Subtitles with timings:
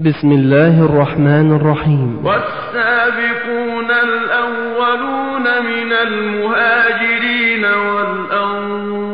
[0.00, 2.26] بسم الله الرحمن الرحيم.
[2.26, 9.06] والسابقون الأولون من المهاجرين والأنصار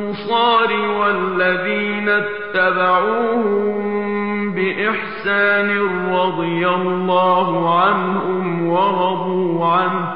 [0.73, 3.45] والذين اتبعوهم
[4.55, 5.79] بإحسان
[6.13, 10.15] رضي الله عنهم ورضوا عنه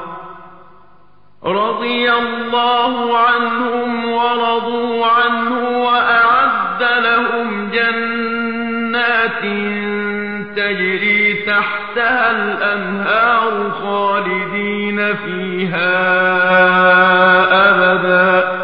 [1.45, 8.06] رضي الله عنهم ورضوا عنه وأعد لهم جنات
[10.67, 15.93] تجري تحتها الأنهار خالدين فيها
[17.69, 18.57] أبدا.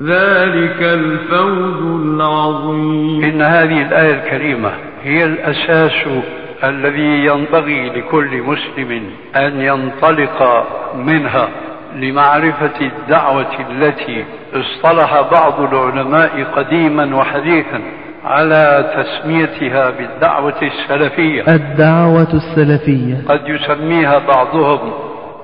[0.00, 3.24] ذلك الفوز العظيم.
[3.24, 6.06] إن هذه الآية الكريمة هي الأساس
[6.64, 11.48] الذي ينبغي لكل مسلم أن ينطلق منها
[11.96, 17.80] لمعرفة الدعوة التي اصطلح بعض العلماء قديما وحديثا.
[18.24, 21.42] على تسميتها بالدعوة السلفية.
[21.48, 23.24] الدعوة السلفية.
[23.28, 24.92] قد يسميها بعضهم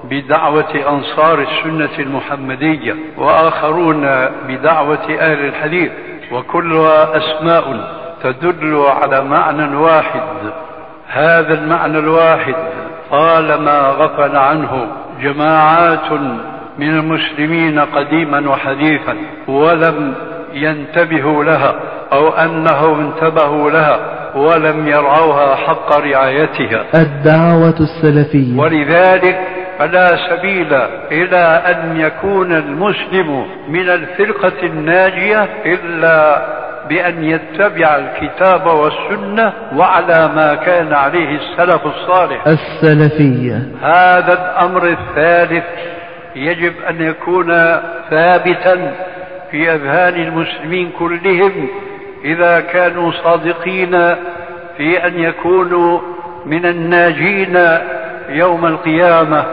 [0.04, 4.08] بدعوة أنصار السنة المحمدية وآخرون
[4.48, 5.90] بدعوة أهل الحديث
[6.32, 7.64] وكلها أسماء
[8.22, 10.22] تدل على معنى واحد.
[11.08, 12.54] هذا المعنى الواحد
[13.10, 14.86] طالما غفل عنه
[15.22, 16.12] جماعات
[16.78, 19.16] من المسلمين قديما وحديثا
[19.48, 20.14] ولم
[20.52, 21.74] ينتبهوا لها.
[22.12, 23.98] أو انهم انتبهوا لها
[24.34, 26.84] ولم يرعوها حق رعايتها.
[26.94, 28.58] الدعوة السلفية.
[28.58, 29.38] ولذلك
[29.78, 30.74] فلا سبيل
[31.12, 36.46] إلى أن يكون المسلم من الفرقة الناجية إلا
[36.88, 42.46] بأن يتبع الكتاب والسنة وعلى ما كان عليه السلف الصالح.
[42.46, 43.68] السلفية.
[43.82, 45.64] هذا الأمر الثالث
[46.36, 47.46] يجب أن يكون
[48.10, 48.94] ثابتا
[49.50, 51.68] في أذهان المسلمين كلهم
[52.24, 53.90] إذا كانوا صادقين
[54.76, 56.00] في أن يكونوا
[56.46, 57.58] من الناجين
[58.28, 59.44] يوم القيامة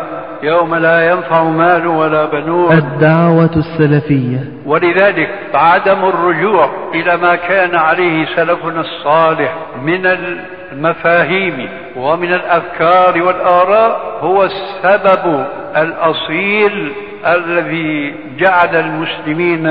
[0.44, 2.78] يوم لا ينفع مال ولا بنون.
[2.78, 4.40] الدعوة السلفية.
[4.66, 14.44] ولذلك عدم الرجوع إلى ما كان عليه سلفنا الصالح من المفاهيم ومن الأفكار والآراء هو
[14.44, 15.46] السبب
[15.78, 16.92] الأصيل
[17.36, 19.66] الذي جعل المسلمين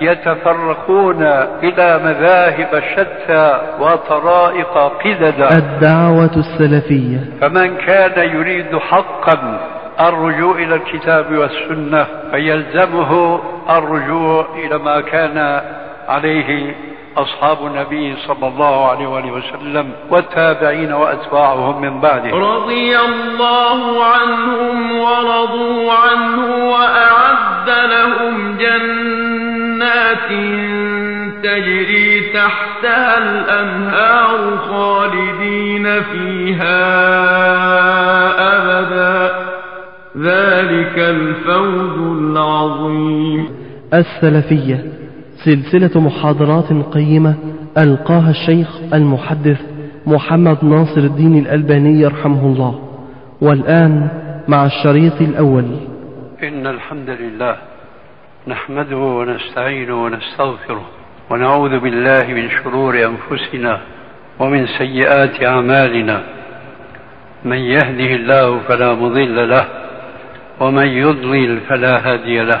[0.00, 1.22] يتفرقون
[1.62, 7.18] إلى مذاهب شتى وطرائق قددا الدعوة السلفية.
[7.40, 9.60] فمن كان يريد حقا
[10.00, 15.60] الرجوع إلى الكتاب والسنة فيلزمه الرجوع إلى ما كان
[16.08, 16.74] عليه
[17.16, 22.30] أصحاب النبي صلى الله عليه وآله وسلم والتابعين وأتباعهم من بعده.
[22.30, 30.28] رضي الله عنهم ورضوا عنه وأعد لهم جنات
[31.42, 36.78] تجري تحتها الأنهار خالدين فيها
[38.56, 39.34] أبدا.
[40.18, 43.48] ذلك الفوز العظيم.
[43.94, 44.97] السلفية
[45.44, 47.34] سلسلة محاضرات قيمة
[47.78, 49.60] ألقاها الشيخ المحدث
[50.06, 52.88] محمد ناصر الدين الألباني يرحمه الله.
[53.40, 54.08] والآن
[54.48, 55.64] مع الشريط الأول.
[56.42, 57.56] إن الحمد لله
[58.48, 60.86] نحمده ونستعينه ونستغفره
[61.30, 63.80] ونعوذ بالله من شرور أنفسنا
[64.38, 66.22] ومن سيئات أعمالنا.
[67.44, 69.64] من يهده الله فلا مضل له
[70.60, 72.60] ومن يضلل فلا هادي له.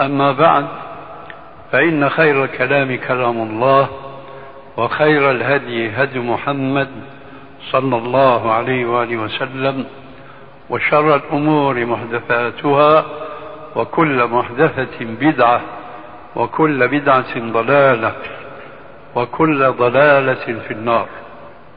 [0.00, 0.66] أما بعد
[1.72, 3.88] فإن خير الكلام كلام الله
[4.76, 6.88] وخير الهدي هدي محمد
[7.70, 9.84] صلى الله عليه وآله وسلم
[10.70, 13.04] وشر الأمور محدثاتها
[13.76, 15.60] وكل محدثة بدعة
[16.36, 18.12] وكل بدعة ضلالة
[19.14, 21.06] وكل ضلالة في النار.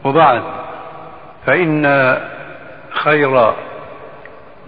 [0.03, 0.41] وبعد
[1.45, 2.17] فإن
[2.91, 3.53] خير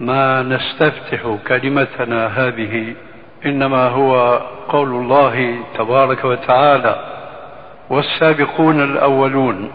[0.00, 2.94] ما نستفتح كلمتنا هذه
[3.46, 6.96] إنما هو قول الله تبارك وتعالى
[7.90, 9.70] والسابقون الأولون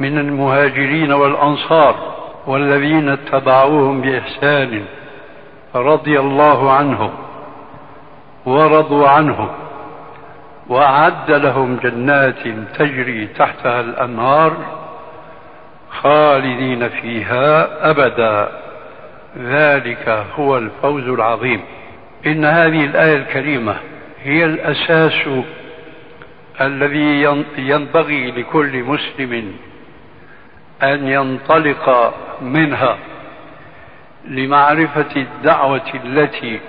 [0.00, 1.96] من المهاجرين والأنصار
[2.46, 4.84] والذين اتبعوهم بإحسان
[5.74, 7.10] رضي الله عنهم
[8.46, 9.50] ورضوا عنه
[10.68, 12.42] وأعد لهم جنات
[12.78, 14.52] تجري تحتها الأنهار
[15.90, 18.48] خالدين فيها أبدا.
[19.38, 21.60] ذلك هو الفوز العظيم.
[22.26, 23.76] إن هذه الآية الكريمة
[24.22, 25.28] هي الأساس
[26.60, 27.22] الذي
[27.58, 29.56] ينبغي لكل مسلم
[30.82, 32.98] أن ينطلق منها
[34.28, 36.60] لمعرفة الدعوة التي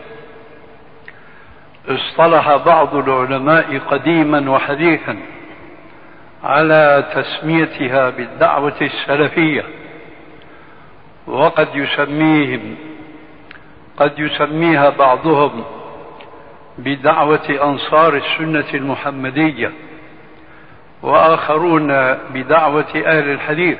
[1.87, 5.17] اصطلح بعض العلماء قديما وحديثا
[6.43, 9.63] على تسميتها بالدعوة السلفية
[11.27, 12.75] وقد يسميهم
[13.97, 15.63] قد يسميها بعضهم
[16.77, 19.71] بدعوة أنصار السنة المحمدية
[21.01, 21.87] وآخرون
[22.33, 23.77] بدعوة أهل الحديث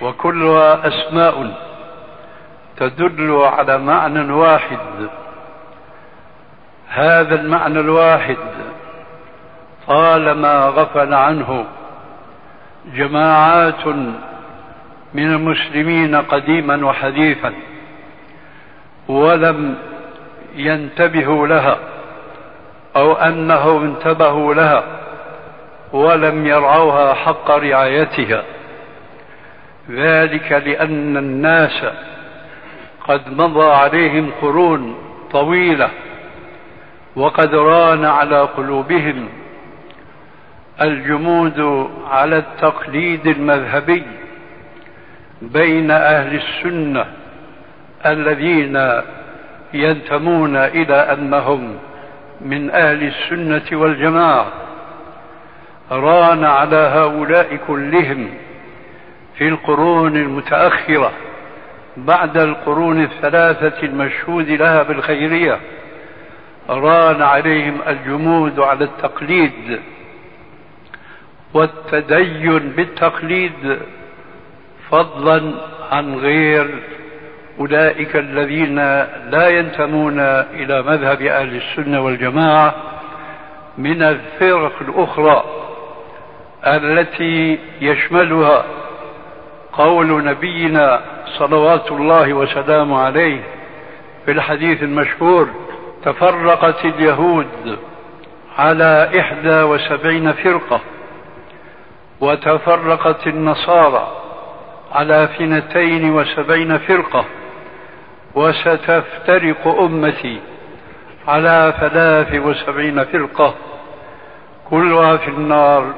[0.00, 1.54] وكلها أسماء
[2.76, 4.78] تدل على معنى واحد.
[6.88, 8.36] هذا المعنى الواحد
[9.86, 11.64] طالما غفل عنه
[12.94, 13.86] جماعات
[15.14, 17.54] من المسلمين قديما وحديثا.
[19.08, 19.74] ولم
[20.56, 21.78] ينتبهوا لها
[22.96, 24.84] أو أنهم انتبهوا لها
[25.92, 28.44] ولم يرعوها حق رعايتها.
[29.90, 31.84] ذلك لأن الناس
[33.08, 34.96] قد مضى عليهم قرون
[35.32, 35.90] طويلة
[37.16, 39.28] وقد ران على قلوبهم
[40.80, 44.02] الجمود على التقليد المذهبي
[45.42, 47.04] بين أهل السنة
[48.06, 49.02] الذين
[49.74, 51.78] ينتمون إلى أنهم
[52.40, 54.52] من أهل السنة والجماعة
[55.90, 58.28] ران على هؤلاء كلهم
[59.38, 61.12] في القرون المتأخرة
[61.96, 65.60] بعد القرون الثلاثة المشهود لها بالخيرية
[66.68, 69.80] ران عليهم الجمود على التقليد
[71.54, 73.78] والتدين بالتقليد
[74.90, 75.54] فضلا
[75.92, 76.82] عن غير
[77.60, 78.76] أولئك الذين
[79.30, 82.74] لا ينتمون إلى مذهب أهل السنة والجماعة
[83.78, 85.44] من الفرق الأخرى
[86.66, 88.64] التي يشملها
[89.72, 91.00] قول نبينا
[91.38, 93.40] صلوات الله وسلامه عليه
[94.24, 95.48] في الحديث المشهور
[96.04, 97.78] تفرقت اليهود
[98.58, 100.80] على إحدى وسبعين فرقة
[102.20, 104.08] وتفرقت النصارى
[104.92, 107.24] على اثنتين وسبعين فرقة.
[108.38, 110.40] وستفترق أمتي
[111.28, 113.54] على ثلاث وسبعين فرقة
[114.70, 115.94] كلها في النار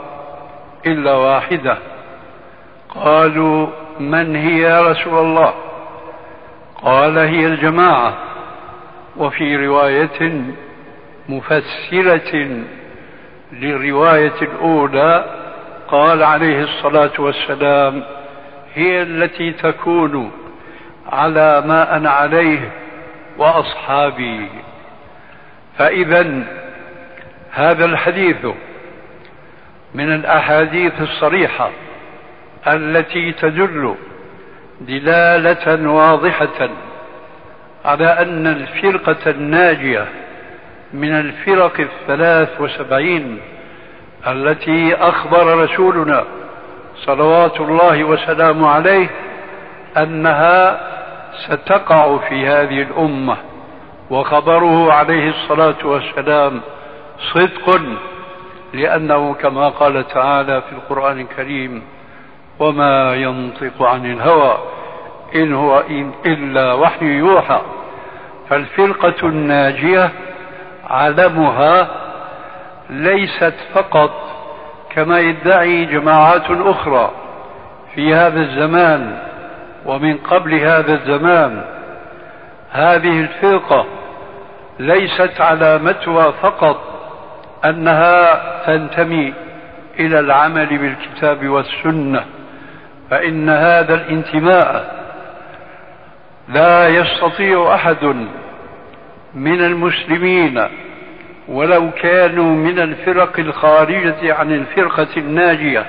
[0.87, 1.77] إلا واحدة.
[2.89, 3.67] قالوا
[4.01, 5.55] من هي يا رسول الله؟
[6.83, 8.15] قال هي الجماعة.
[9.17, 10.45] وفي رواية
[11.29, 12.49] مفسرة
[13.53, 15.25] للرواية الأولى
[15.89, 18.03] قال عليه الصلاة والسلام
[18.75, 20.31] هي التي تكون
[21.13, 22.71] على ما أنا عليه
[23.39, 24.49] وأصحابي.
[25.79, 26.43] فإذا
[27.51, 28.47] هذا الحديث
[29.95, 31.71] من الأحاديث الصريحة
[32.67, 33.95] التي تدل
[34.81, 36.69] دلالة واضحة
[37.85, 40.07] على أن الفرقة الناجية
[40.93, 43.41] من الفرق الثلاث وسبعين
[44.27, 46.25] التي أخبر رسولنا
[46.97, 49.09] صلوات الله وسلامه عليه
[49.97, 50.81] أنها
[51.49, 53.37] ستقع في هذه الأمة
[54.11, 56.61] وخبره عليه الصلاة والسلام
[57.35, 57.81] صدق
[58.75, 61.83] لأنه كما قال تعالى في القرآن الكريم
[62.59, 64.59] وما ينطق عن الهوى
[65.35, 65.83] إن هو
[66.27, 67.61] إلا وحي يوحى
[68.49, 70.11] فالفرقة الناجية
[70.91, 71.89] علمها
[72.91, 74.11] ليست فقط
[74.91, 77.11] كما يدعي جماعات أخرى
[77.95, 79.30] في هذا الزمان
[79.87, 81.63] ومن قبل هذا الزمان
[82.71, 83.87] هذه الفرقة
[84.79, 86.81] ليست علامتها فقط
[87.65, 89.35] أنها تنتمي
[90.01, 92.25] إلى العمل بالكتاب والسنة
[93.11, 95.01] فإن هذا الانتماء
[96.49, 98.05] لا يستطيع أحد
[99.35, 100.63] من المسلمين
[101.49, 105.87] ولو كانوا من الفرق الخارجة عن الفرقة الناجية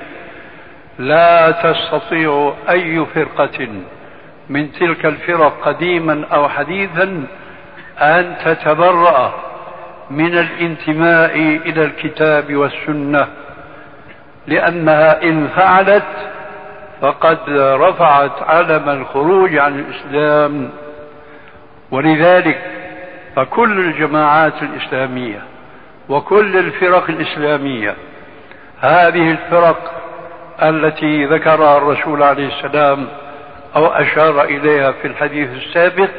[0.98, 3.68] لا تستطيع أي فرقة
[4.48, 7.26] من تلك الفرق قديما أو حديثا
[7.98, 9.34] أن تتبرأ
[10.10, 13.28] من الانتماء إلى الكتاب والسنة
[14.46, 16.04] لأنها إن فعلت
[17.00, 20.70] فقد رفعت علم الخروج عن الإسلام.
[21.90, 22.60] ولذلك
[23.36, 25.42] فكل الجماعات الإسلامية
[26.08, 27.94] وكل الفرق الإسلامية
[28.80, 30.01] هذه الفرق
[30.62, 33.06] التي ذكرها الرسول عليه السلام
[33.76, 36.10] أو أشار إليها في الحديث السابق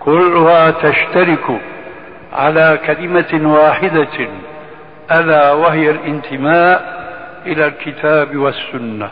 [0.00, 1.60] كلها تشترك
[2.32, 4.28] على كلمة واحدة
[5.12, 7.02] ألا وهي الانتماء
[7.46, 9.10] إلى الكتاب والسنة.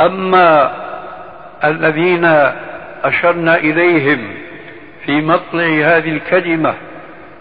[0.00, 0.72] أما
[1.64, 2.24] الذين
[3.04, 4.34] أشرنا إليهم
[5.06, 6.74] في مطلع هذه الكلمة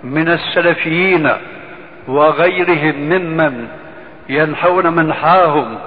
[0.04, 1.32] من السلفيين
[2.08, 3.68] وغيرهم ممن
[4.30, 5.78] ينحون منحاهم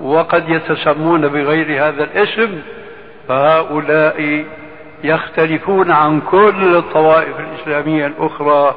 [0.00, 2.62] وقد يتسمون بغير هذا الاسم
[3.28, 4.44] فهؤلاء
[5.04, 8.74] يختلفون عن كل الطوائف الإسلامية الأخرى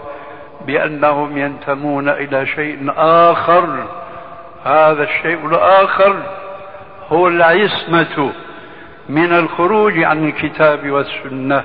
[0.67, 3.85] بأنهم ينتمون إلى شيء آخر.
[4.65, 6.15] هذا الشيء الآخر
[7.09, 8.31] هو العصمة
[9.09, 11.63] من الخروج عن الكتاب والسنة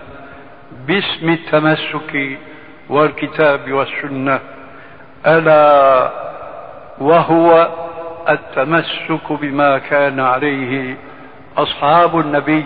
[0.87, 2.39] باسم التمسك
[2.89, 4.41] والكتاب والسنة.
[5.27, 6.11] ألا
[6.99, 7.69] وهو
[8.29, 10.97] التمسك بما كان عليه
[11.57, 12.65] أصحاب النبي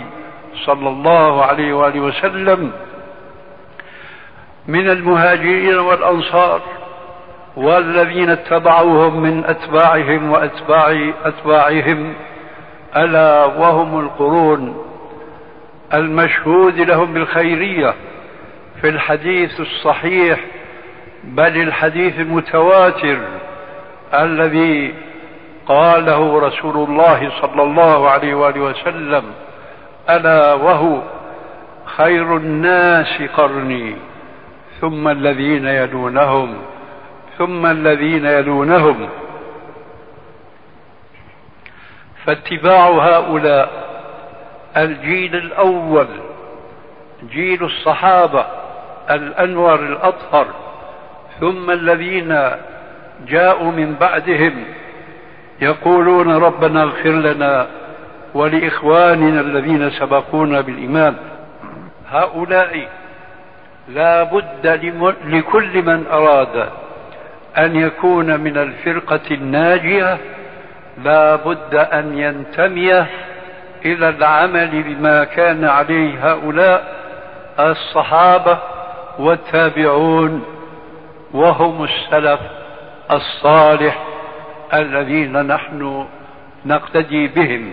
[0.67, 2.73] صلى الله عليه وآله وسلم
[4.69, 6.61] من المهاجرين والأنصار
[7.57, 12.15] والذين اتبعوهم من أتباعهم وأتباع أتباعهم
[12.97, 14.85] ألا وهم القرون
[15.95, 17.95] المشهود لهم بالخيرية
[18.81, 20.41] في الحديث الصحيح
[21.25, 23.19] بل الحديث المتواتر
[24.15, 24.95] الذي
[25.69, 29.25] قاله رسول الله صلى الله عليه وآله وسلم
[30.11, 31.03] ألا وهو
[31.85, 33.97] خير الناس قرني
[34.81, 36.57] ثم الذين يلونهم
[37.39, 39.09] ثم الذين يلونهم.
[42.25, 43.71] فاتباع هؤلاء
[44.77, 46.09] الجيل الأول
[47.33, 48.47] جيل الصحابة
[49.11, 50.47] الانور الأطهر
[51.41, 52.51] ثم الذين
[53.27, 54.65] جاءوا من بعدهم
[55.61, 57.67] يقولون ربنا اغفر لنا
[58.35, 61.15] ولإخواننا الذين سبقونا بالإيمان.
[62.11, 62.89] هؤلاء
[63.89, 64.67] لا بد
[65.25, 66.69] لكل من أراد
[67.59, 70.19] أن يكون من الفرقة الناجية
[71.05, 73.07] لا بد أن ينتمي
[73.85, 76.95] إلى العمل بما كان عليه هؤلاء
[77.61, 78.59] الصحابة
[79.19, 80.45] والتابعون
[81.33, 82.41] وهم السلف
[83.11, 83.99] الصالح.
[84.75, 86.07] الذين نحن
[86.67, 87.73] نقتدي بهم.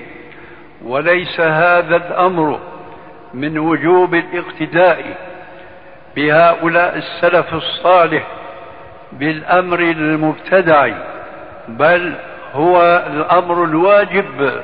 [0.84, 2.60] وليس هذا الأمر
[3.34, 5.18] من وجوب الاقتداء
[6.16, 8.28] بهؤلاء السلف الصالح
[9.12, 10.90] بالأمر المبتدع
[11.68, 12.14] بل
[12.54, 14.62] هو الأمر الواجب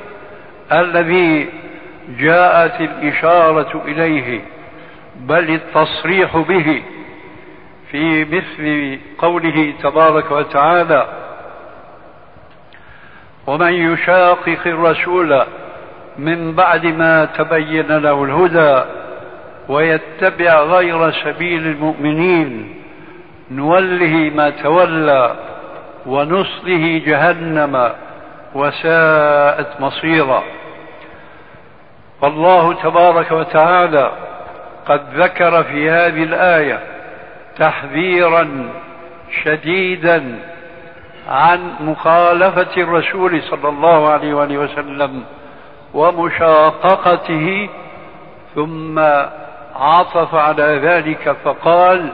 [0.72, 1.48] الذي
[2.18, 4.40] جاءت الإشارة إليه
[5.16, 6.82] بل التصريح به
[7.90, 11.06] في مثل قوله تبارك وتعالى
[13.46, 15.42] ومن يشاقق الرسول
[16.18, 18.84] من بعد ما تبين له الهدى
[19.68, 22.74] ويتبع غير سبيل المؤمنين
[23.50, 25.34] نوله ما تولى
[26.06, 27.90] ونصله جهنم
[28.54, 30.42] وساءت مصيرا.
[32.22, 34.10] فالله تبارك وتعالى
[34.86, 36.80] قد ذكر في هذه الآية
[37.58, 38.70] تحذيرا
[39.44, 40.38] شديدا
[41.28, 45.24] عن مخالفة الرسول صلى الله عليه وآله وسلم
[45.94, 47.68] ومشاققته
[48.54, 48.98] ثم
[49.76, 52.12] عطف على ذلك فقال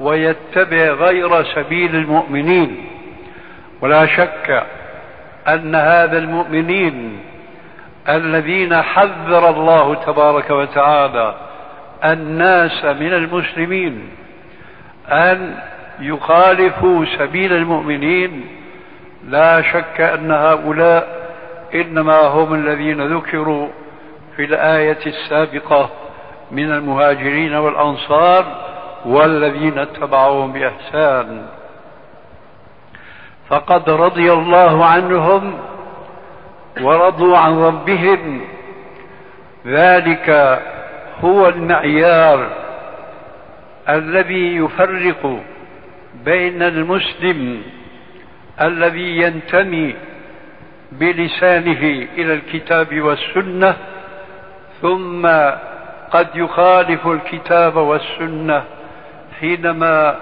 [0.00, 2.86] ويتبع غير سبيل المؤمنين
[3.80, 4.64] ولا شك
[5.48, 7.20] أن هذا المؤمنين
[8.08, 11.34] الذين حذر الله تبارك وتعالى
[12.04, 14.08] الناس من المسلمين
[15.08, 15.54] أن
[16.00, 18.46] يخالفوا سبيل المؤمنين.
[19.28, 21.24] لا شك أن هؤلاء
[21.74, 23.68] إنما هم الذين ذكروا
[24.36, 25.90] في الآية السابقة
[26.50, 28.44] من المهاجرين والأنصار
[29.06, 31.46] والذين اتبعوهم بإحسان.
[33.48, 35.58] فقد رضي الله عنهم
[36.80, 38.40] ورضوا عن ربهم.
[39.66, 40.60] ذلك
[41.20, 42.48] هو المعيار
[43.88, 45.40] الذي يفرق
[46.24, 47.62] بين المسلم
[48.60, 49.94] الذي ينتمي
[50.92, 51.82] بلسانه
[52.18, 53.76] إلى الكتاب والسنة
[54.82, 55.26] ثم
[56.10, 58.64] قد يخالف الكتاب والسنة
[59.40, 60.16] حينما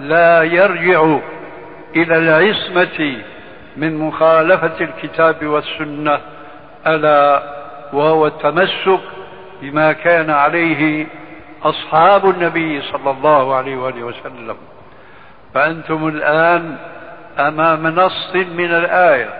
[0.00, 1.18] لا يرجع
[1.96, 3.16] إلى العصمة
[3.76, 6.20] من مخالفة الكتاب والسنة
[6.86, 7.42] ألا
[7.92, 9.00] وهو التمسك
[9.62, 11.06] بما كان عليه
[11.62, 14.56] أصحاب النبي صلى الله عليه وآله وسلم.
[15.54, 16.76] فأنتم الآن
[17.38, 19.30] أمام نص من الآية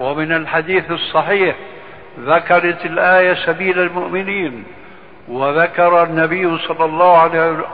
[0.00, 1.56] ومن الحديث الصحيح
[2.20, 4.64] ذكرت الآية سبيل المؤمنين
[5.28, 7.18] وذكر النبي صلى الله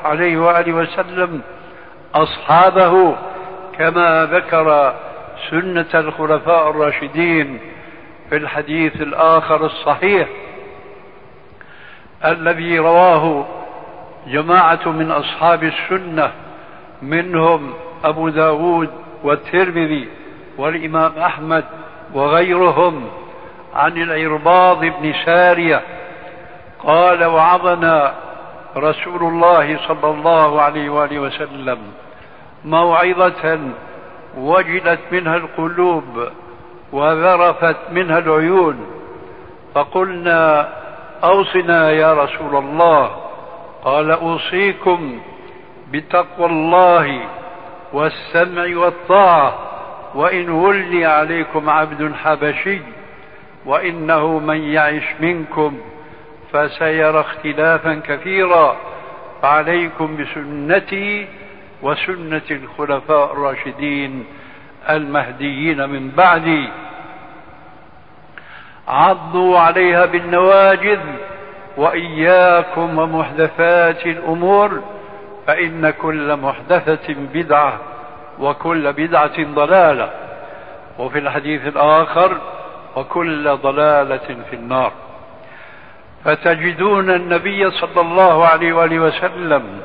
[0.04, 1.40] عليه وآله وسلم
[2.14, 3.16] أصحابه
[3.78, 4.94] كما ذكر
[5.50, 7.58] سنة الخلفاء الراشدين
[8.30, 10.28] في الحديث الآخر الصحيح
[12.24, 13.46] الذي رواه
[14.26, 16.30] جماعة من أصحاب السنة
[17.02, 17.72] منهم
[18.04, 18.90] أبو داود
[19.24, 20.08] والترمذي
[20.58, 21.64] والإمام أحمد
[22.14, 23.04] وغيرهم
[23.74, 25.82] عن العرباض بن سارية
[26.84, 28.14] قال وعظنا
[28.76, 31.78] رسول الله صلى الله عليه وآله وسلم
[32.64, 33.58] موعظة
[34.38, 36.28] وجلت منها القلوب
[36.92, 38.86] وذرفت منها العيون
[39.74, 40.68] فقلنا
[41.24, 43.10] أوصنا يا رسول الله
[43.84, 45.20] قال أوصيكم
[45.92, 47.20] بتقوى الله
[47.92, 49.58] والسمع والطاعة
[50.14, 52.80] وإن ولي عليكم عبد حبشي
[53.66, 55.80] وإنه من يعش منكم
[56.52, 58.76] فسيرى اختلافا كثيرا.
[59.42, 61.28] فعليكم بسنتي
[61.82, 64.24] وسنة الخلفاء الراشدين
[64.90, 66.68] المهديين من بعدي.
[68.88, 71.00] عضوا عليها بالنواجذ
[71.76, 74.82] وإياكم ومحدثات الأمور.
[75.46, 77.78] فإن كل محدثة بدعة
[78.38, 80.10] وكل بدعة ضلالة
[80.98, 82.36] وفي الحديث الآخر
[82.96, 84.92] وكل ضلالة في النار.
[86.24, 89.80] فتجدون النبي صلى الله عليه وآله وسلم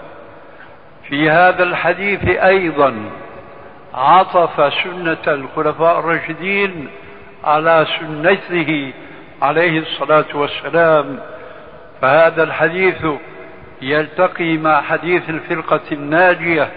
[1.08, 2.96] في هذا الحديث أيضا
[3.94, 6.88] عطف سنة الخلفاء الراشدين
[7.44, 8.94] على سنته
[9.42, 11.20] عليه الصلاة والسلام.
[12.02, 13.06] فهذا الحديث
[13.82, 16.70] يلتقي مع حديث الفرقة الناجية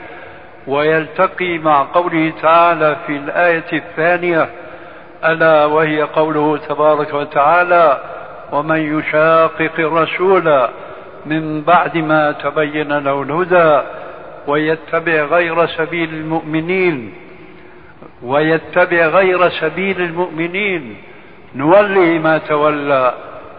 [0.66, 4.48] ويلتقي مع قوله تعالى في الآية الثانية
[5.24, 8.00] ألا وهي قوله تبارك وتعالى
[8.52, 10.68] ومن يشاقق الرسول
[11.26, 13.82] من بعد ما تبين له الهدى
[14.46, 17.14] ويتبع غير سبيل المؤمنين
[18.22, 20.96] ويتبع غير سبيل المؤمنين
[21.54, 23.14] نوله ما تولى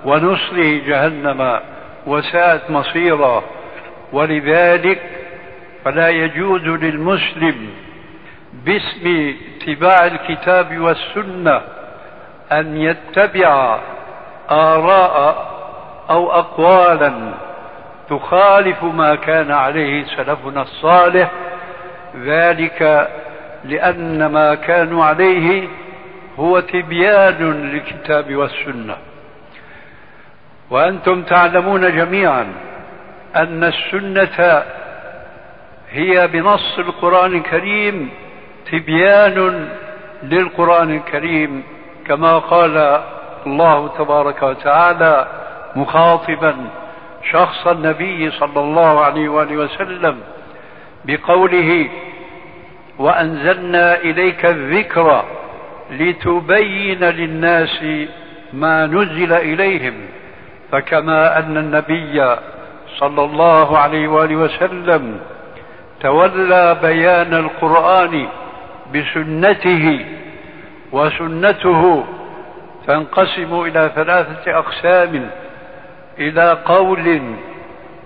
[0.06, 1.60] ونصله جهنم.
[2.08, 3.44] وساءت مصيرا.
[4.14, 5.02] ولذلك
[5.86, 7.70] فلا يجوز للمسلم
[8.54, 11.62] باسم اتباع الكتاب والسنة
[12.52, 13.80] أن يتبع
[14.52, 15.52] آراء
[16.10, 17.34] أو أقوالا
[18.10, 21.32] تخالف ما كان عليه سلفنا الصالح.
[22.18, 23.10] ذلك
[23.66, 25.68] لأن ما كانوا عليه
[26.40, 28.96] هو تبيان للكتاب والسنة.
[30.72, 32.48] وأنتم تعلمون جميعا
[33.36, 34.64] أن السنة
[35.92, 38.10] هي بنص القرآن الكريم
[38.72, 39.70] تبيان
[40.24, 41.64] للقرآن الكريم
[42.08, 43.02] كما قال
[43.48, 45.28] الله تبارك وتعالى
[45.76, 46.56] مخاطبا
[47.32, 50.18] شخص النبي صلى الله عليه وآله وسلم
[51.06, 51.90] بقوله
[53.00, 55.26] وأنزلنا إليك الذكر
[55.92, 57.84] لتبين للناس
[58.54, 59.94] ما نزل إليهم.
[60.72, 62.36] فكما أن النبي
[62.98, 65.20] صلى الله عليه وآله وسلم
[66.02, 68.28] تولى بيان القرآن
[68.96, 70.06] بسنته
[70.92, 72.04] وسنته
[72.88, 75.30] تنقسم إلى ثلاثة أقسام
[76.20, 77.22] إلى قول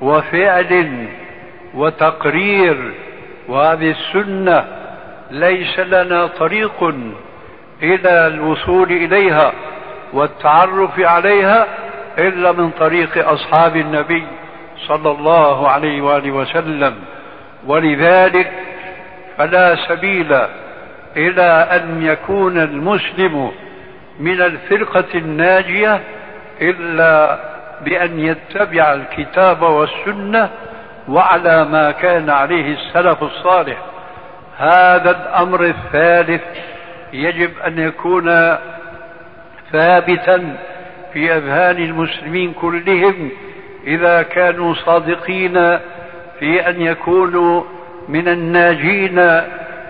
[0.01, 1.07] وفعل
[1.75, 2.91] وتقرير
[3.47, 4.65] وهذه السنة
[5.31, 6.83] ليس لنا طريق
[7.83, 9.51] إلى الوصول إليها
[10.13, 11.67] والتعرف عليها
[12.17, 14.27] إلا من طريق أصحاب النبي
[14.87, 16.95] صلى الله عليه وآله وسلم.
[17.67, 18.51] ولذلك
[19.37, 20.37] فلا سبيل
[21.17, 23.51] إلى أن يكون المسلم
[24.19, 26.01] من الفرقة الناجية
[26.61, 27.39] إلا
[27.81, 30.49] بأن يتبع الكتاب والسنة
[31.09, 33.77] وعلى ما كان عليه السلف الصالح.
[34.57, 36.43] هذا الأمر الثالث
[37.13, 38.57] يجب أن يكون
[39.71, 40.55] ثابتا
[41.15, 43.29] في أذهان المسلمين كلهم
[43.87, 45.53] إذا كانوا صادقين
[46.39, 47.63] في أن يكونوا
[48.09, 49.41] من الناجين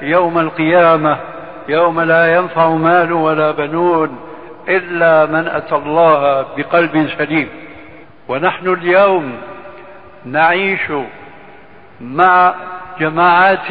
[0.02, 1.18] يوم القيامة
[1.70, 4.20] يوم لا ينفع مال ولا بنون
[4.70, 7.50] إلا من أتى الله بقلب سليم.
[8.28, 9.34] ونحن اليوم
[10.26, 10.92] نعيش
[12.02, 12.54] مع
[13.00, 13.68] جماعات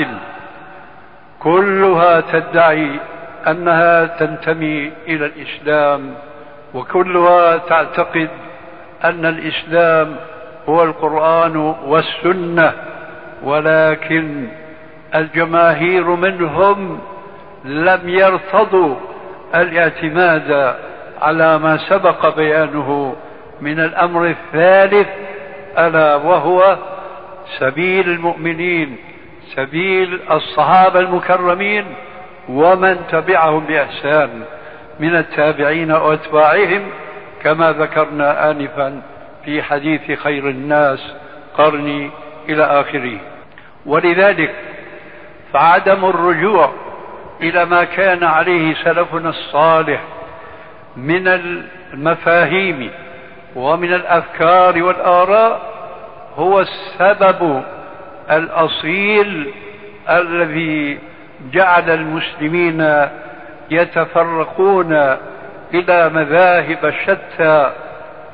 [1.41, 2.91] كلها تدعي
[3.47, 6.15] أنها تنتمي إلى الإسلام
[6.75, 8.29] وكلها تعتقد
[9.05, 10.17] أن الإسلام
[10.69, 11.57] هو القرآن
[11.87, 12.73] والسنة
[13.43, 14.49] ولكن
[15.15, 17.01] الجماهير منهم
[17.65, 18.95] لم يرتضوا
[19.55, 20.75] الاعتماد
[21.23, 23.17] على ما سبق بيانه
[23.61, 25.09] من الأمر الثالث
[25.79, 26.77] ألا وهو
[27.59, 28.97] سبيل المؤمنين
[29.57, 31.85] سبيل الصحابة المكرمين
[32.49, 34.45] ومن تبعهم بإحسان.
[35.01, 36.83] من التابعين وأتباعهم
[37.43, 39.03] كما ذكرنا انفا
[39.45, 41.15] في حديث خير الناس
[41.59, 42.11] قرني
[42.49, 43.19] إلى آخره.
[43.87, 44.55] ولذلك
[45.53, 46.73] فعدم الرجوع
[47.41, 50.01] إلى ما كان عليه سلفنا الصالح
[50.97, 52.91] من المفاهيم
[53.57, 55.61] ومن الأفكار والآراء
[56.37, 57.63] هو السبب
[58.31, 59.51] الأصيل
[60.11, 60.99] الذي
[61.53, 63.09] جعل المسلمين
[63.71, 64.93] يتفرقون
[65.75, 67.73] إلى مذاهب شتى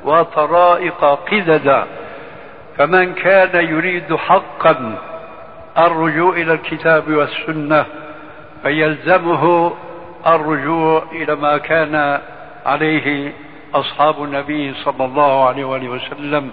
[0.05, 1.85] وطرائق قددا
[2.79, 4.95] فمن كان يريد حقا
[5.79, 7.87] الرجوع إلى الكتاب والسنة
[8.63, 9.73] فيلزمه
[10.27, 12.21] الرجوع إلى ما كان
[12.67, 13.33] عليه
[13.75, 16.51] أصحاب النبي صلى الله عليه وآله وسلم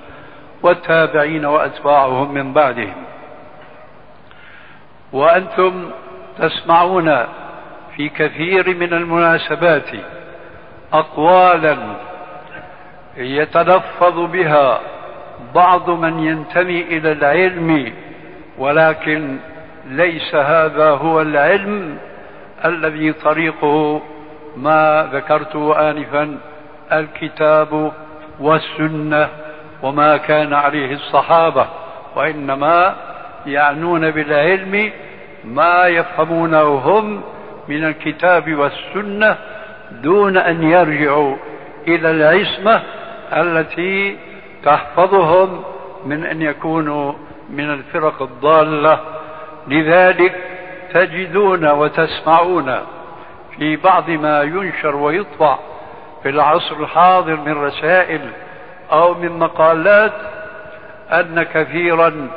[0.64, 2.94] والتابعين وأتباعهم من بعدهم.
[5.14, 5.90] وأنتم
[6.40, 7.18] تسمعون
[7.98, 9.90] في كثير من المناسبات
[10.94, 11.78] اقوالا
[13.18, 14.80] يتلفظ بها
[15.56, 17.94] بعض من ينتمي إلى العلم
[18.58, 19.38] ولكن
[19.86, 21.98] ليس هذا هو العلم
[22.66, 24.02] الذي طريقه.
[24.58, 26.38] ما ذكرته انفا
[26.92, 27.92] الكتاب
[28.40, 29.30] والسنة
[29.84, 31.68] وما كان عليه الصحابة
[32.16, 32.96] وإنما
[33.46, 34.92] يعنون بالعلم
[35.46, 37.22] ما يفهمونه هم
[37.68, 39.38] من الكتاب والسنة
[39.92, 41.36] دون أن يرجعوا
[41.88, 42.82] إلى العصمة
[43.34, 44.18] التي
[44.64, 45.64] تحفظهم
[46.06, 47.14] من أن يكونوا
[47.50, 49.00] من الفرق الضالة.
[49.68, 50.36] لذلك
[50.94, 52.80] تجدون وتسمعون
[53.58, 55.58] في بعض ما ينشر ويطبع
[56.24, 58.22] في العصر الحاضر من رسائل
[58.92, 60.14] أو من مقالات
[61.12, 62.28] أن كثيرا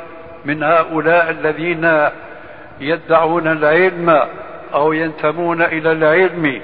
[0.45, 2.09] من هؤلاء الذين
[2.79, 4.21] يدعون العلم
[4.73, 6.61] أو ينتمون إلى العلم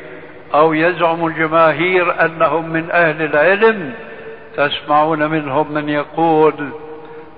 [0.53, 3.93] أو يزعم الجماهير أنهم من أهل العلم
[4.57, 6.69] تسمعون منهم من يقول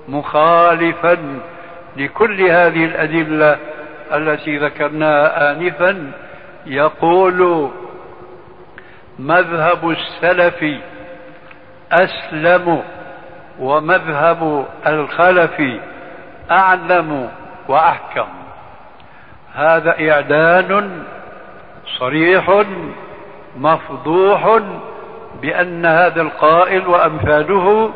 [0.08, 1.16] مخالفا
[1.96, 3.56] لكل هذه الأدلة
[4.12, 6.12] التي ذكرناها انفا
[6.66, 7.70] يقول
[9.18, 10.64] مذهب السلف
[11.92, 12.82] أسلم
[13.60, 15.62] ومذهب الخلف
[16.50, 17.28] أعلم
[17.68, 18.39] وأحكم.
[19.54, 21.02] هذا إعلان
[21.98, 22.64] صريح
[23.56, 24.60] مفضوح
[25.42, 27.90] بأن هذا القائل وأمثاله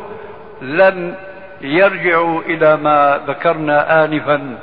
[0.63, 1.15] لم
[1.61, 4.57] يرجعوا إلى ما ذكرنا انفا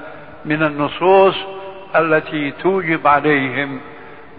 [0.45, 1.35] من النصوص
[1.95, 3.79] التي توجب عليهم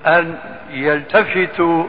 [0.07, 0.39] أن
[0.71, 1.85] يلتفتوا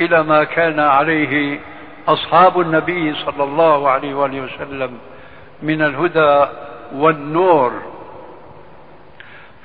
[0.00, 1.60] إلى ما كان عليه
[2.08, 4.98] أصحاب النبي صلى الله عليه وآله وسلم
[5.62, 6.46] من الهدى
[6.94, 7.72] والنور.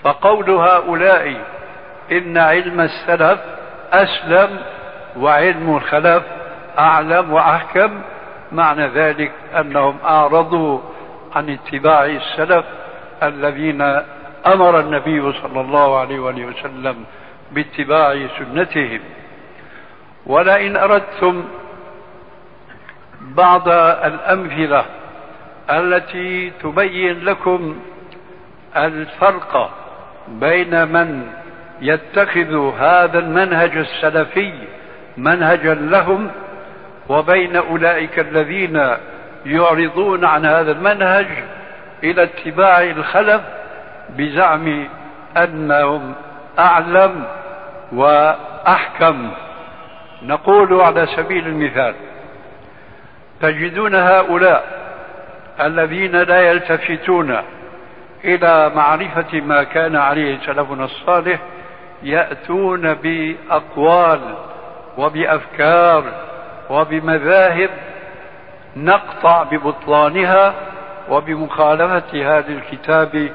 [0.05, 1.41] فقول هؤلاء
[2.11, 3.39] إن علم السلف
[3.91, 4.59] أسلم
[5.17, 6.23] وعلم الخلف
[6.79, 8.01] أعلم وأحكم
[8.51, 10.79] معنى ذلك أنهم أعرضوا
[11.35, 12.65] عن اتباع السلف
[13.23, 13.81] الذين
[14.47, 17.05] أمر النبي صلى الله عليه وآله وسلم
[17.51, 18.99] باتباع سنتهم.
[20.25, 21.45] ولئن أردتم
[23.21, 23.69] بعض
[24.03, 24.85] الأمثلة
[25.69, 27.79] التي تبين لكم
[28.75, 29.71] الفرق
[30.27, 31.27] بين من
[31.81, 34.53] يتخذ هذا المنهج السلفي
[35.17, 36.31] منهجا لهم
[37.09, 38.89] وبين أولئك الذين
[39.45, 41.27] يعرضون عن هذا المنهج
[42.03, 43.41] إلى اتباع الخلف
[44.09, 44.87] بزعم
[45.37, 46.13] أنهم
[46.59, 47.23] أعلم
[47.91, 49.31] وأحكم.
[50.23, 51.95] نقول على سبيل المثال
[53.41, 54.63] تجدون هؤلاء
[55.61, 57.37] الذين لا يلتفتون
[58.25, 61.39] إلى معرفة ما كان عليه سلفنا الصالح
[62.03, 64.19] يأتون بأقوال
[64.97, 66.03] وبأفكار
[66.69, 67.69] وبمذاهب
[68.75, 70.53] نقطع ببطلانها
[71.09, 73.29] وبمخالفة هذا الكتاب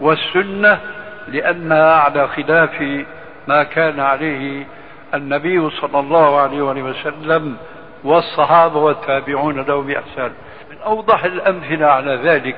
[0.00, 0.80] والسنة
[1.28, 3.04] لأنها على خلاف
[3.48, 4.66] ما كان عليه
[5.14, 7.56] النبي صلى الله عليه وسلم
[8.04, 10.32] والصحابة والتابعون له بإحسان.
[10.70, 12.56] من أوضح الأمثلة على ذلك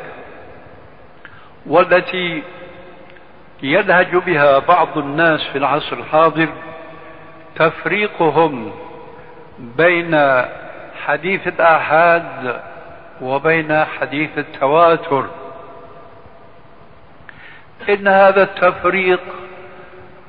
[1.66, 2.42] والتي
[3.62, 6.48] يلهج بها بعض الناس في العصر الحاضر
[7.56, 8.72] تفريقهم
[9.58, 10.42] بين
[11.04, 12.60] حديث الآحاد
[13.20, 15.26] وبين حديث التواتر.
[17.88, 19.20] إن هذا التفريق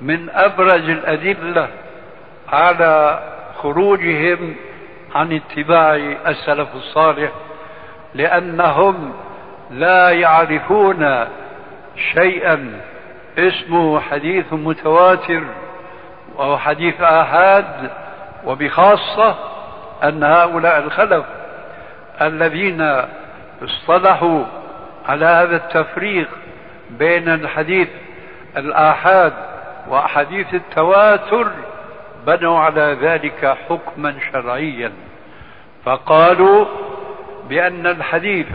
[0.01, 1.67] من أبرز الأدلة
[2.49, 3.19] على
[3.61, 4.55] خروجهم
[5.15, 5.95] عن اتباع
[6.27, 7.31] السلف الصالح
[8.13, 9.13] لأنهم
[9.71, 11.25] لا يعرفون
[12.13, 12.81] شيئا.
[13.37, 15.43] اسمه حديث متواتر
[16.39, 17.91] أو حديث آحاد
[18.45, 19.35] وبخاصة
[20.03, 21.25] أن هؤلاء الخلف
[22.21, 23.01] الذين
[23.63, 24.43] اصطلحوا
[25.07, 26.29] على هذا التفريق
[26.89, 27.87] بين الحديث
[28.57, 29.33] الآحاد
[29.87, 31.47] وأحاديث التواتر
[32.27, 34.91] بنوا على ذلك حكما شرعيا.
[35.85, 36.65] فقالوا
[37.49, 38.47] بأن الحديث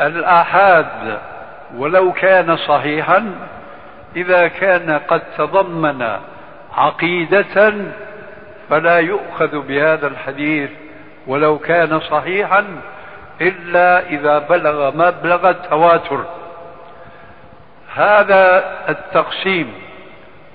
[0.00, 1.18] الآحاد
[1.76, 3.34] ولو كان صحيحا
[4.16, 6.18] إذا كان قد تضمن
[6.76, 7.74] عقيدة
[8.70, 10.70] فلا يؤخذ بهذا الحديث
[11.26, 12.64] ولو كان صحيحا
[13.40, 16.24] إلا إذا بلغ مبلغ التواتر.
[17.94, 19.72] هذا التقسيم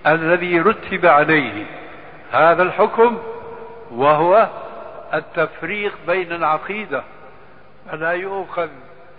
[0.08, 1.65] الذي رتب عليه
[2.32, 3.17] هذا الحكم
[3.91, 4.47] وهو
[5.13, 7.04] التفريق بين العقيدة
[7.91, 8.69] فلا يؤخذ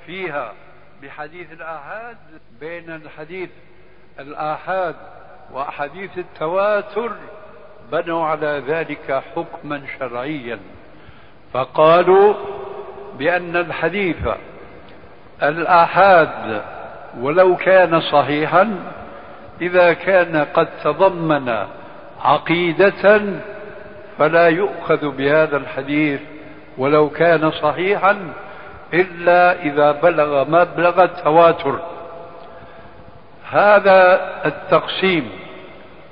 [0.06, 0.52] فيها
[1.02, 2.16] بحديث الآحاد
[2.60, 3.50] بين الحديث
[4.20, 4.94] الآحاد
[5.52, 7.12] وأحاديث التواتر
[7.92, 10.58] بنوا على ذلك حكما شرعيا.
[11.52, 12.34] فقالوا
[13.18, 14.28] بأن الحديث
[15.42, 16.62] الآحاد
[17.20, 18.78] ولو كان صحيحا
[19.60, 21.66] إذا كان قد تضمن
[22.20, 23.22] عقيدة
[24.18, 26.20] فلا يؤخذ بهذا الحديث
[26.78, 28.32] ولو كان صحيحا
[28.94, 31.78] إلا إذا بلغ مبلغ التواتر.
[33.50, 35.30] هذا التقسيم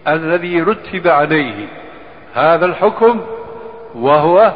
[0.08, 1.68] الذي رتب عليه
[2.34, 3.20] هذا الحكم
[3.94, 4.52] وهو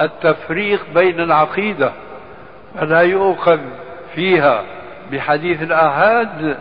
[0.00, 1.92] التفريق بين العقيدة
[2.74, 3.58] فلا يؤخذ
[4.14, 4.62] فيها
[5.12, 6.56] بحديث الآحاد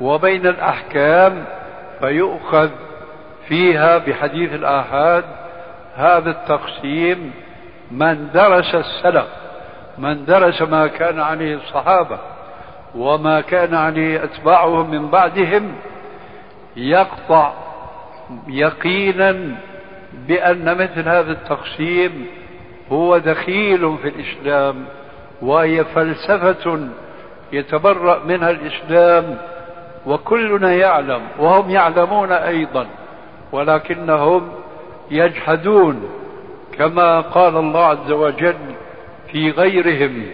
[0.00, 1.44] وبين الأحكام
[2.00, 2.70] فيؤخذ
[3.48, 5.24] فيها بحديث الآحاد.
[5.96, 7.32] هذا التقسيم
[7.90, 9.43] من درس السلف.
[9.98, 12.18] من درس ما كان عليه الصحابة
[12.94, 15.72] وما كان عليه أتباعهم من بعدهم
[16.76, 17.52] يقطع
[18.48, 19.56] يقينا
[20.28, 22.26] بأن مثل هذا التقسيم
[22.92, 24.84] هو دخيل في الإسلام
[25.42, 26.88] وهي فلسفة
[27.52, 29.38] يتبرأ منها الإسلام
[30.06, 32.86] وكلنا يعلم وهم يعلمون أيضا
[33.52, 34.52] ولكنهم
[35.10, 36.08] يجحدون
[36.78, 38.56] كما قال الله عز وجل
[39.34, 40.26] في غيرهم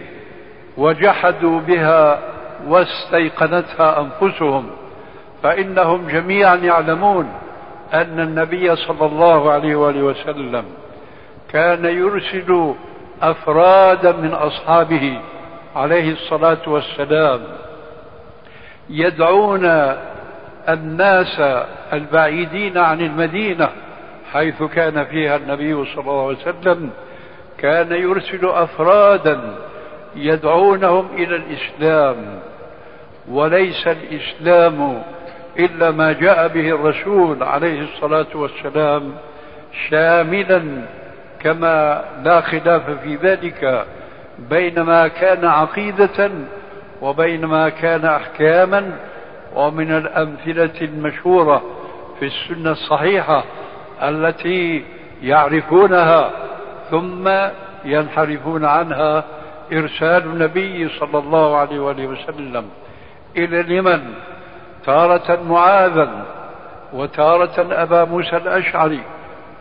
[0.77, 2.19] وجحدوا بها
[2.67, 4.69] واستيقنتها أنفسهم
[5.43, 7.33] فإنهم جميعا يعلمون
[7.93, 10.65] أن النبي صلى الله عليه وآله وسلم
[11.51, 12.73] كان يرسل
[13.21, 15.19] أفرادا من أصحابه
[15.75, 17.41] عليه الصلاة والسلام
[18.89, 19.65] يدعون
[20.69, 21.41] الناس
[21.93, 23.69] البعيدين عن المدينة
[24.33, 26.89] حيث كان فيها النبي صلى الله عليه وسلم
[27.61, 29.55] كان يرسل أفرادا
[30.15, 32.39] يدعونهم إلى الإسلام
[33.29, 35.03] وليس الإسلام
[35.59, 39.13] إلا ما جاء به الرسول عليه الصلاة والسلام
[39.89, 40.61] شاملا
[41.39, 43.85] كما لا خلاف في ذلك
[44.49, 46.31] بين ما كان عقيدة
[47.01, 48.91] وبين ما كان احكاما
[49.55, 51.61] ومن الأمثلة المشهورة
[52.19, 53.43] في السنة الصحيحة
[54.03, 54.85] التي
[55.23, 56.31] يعرفونها
[56.91, 57.29] ثم
[57.85, 59.23] ينحرفون عنها
[59.73, 62.69] إرسال النبي صلى الله عليه وآله وسلم.
[63.37, 64.13] إلى اليمن
[64.85, 66.25] تارة معاذا
[66.93, 69.03] وتارة أبا موسى الأشعري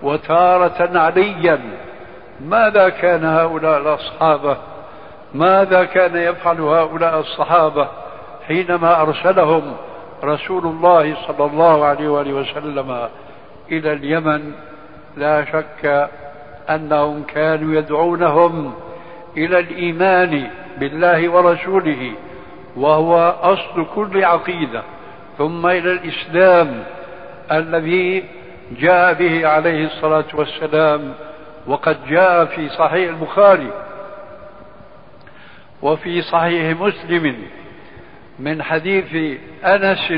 [0.02, 1.58] وتارة عليا.
[2.40, 4.56] ماذا كان هؤلاء الأصحابة؟
[5.34, 7.88] ماذا كان يفعل هؤلاء الصحابة
[8.48, 9.76] حينما أرسلهم
[10.24, 13.08] رسول الله صلى الله عليه وآله وسلم
[13.72, 14.52] إلى اليمن؟
[15.16, 16.08] لا شك
[16.74, 18.72] أنهم كانوا يدعونهم
[19.37, 22.12] إلى الإيمان بالله ورسوله
[22.76, 24.83] وهو أصل كل عقيدة.
[25.38, 26.85] ثم إلى الإسلام
[27.52, 28.24] الذي
[28.78, 31.14] جاء به عليه الصلاة والسلام
[31.66, 33.72] وقد جاء في صحيح البخاري
[35.83, 37.37] وفي صحيح مسلم
[38.38, 40.12] من حديث أنس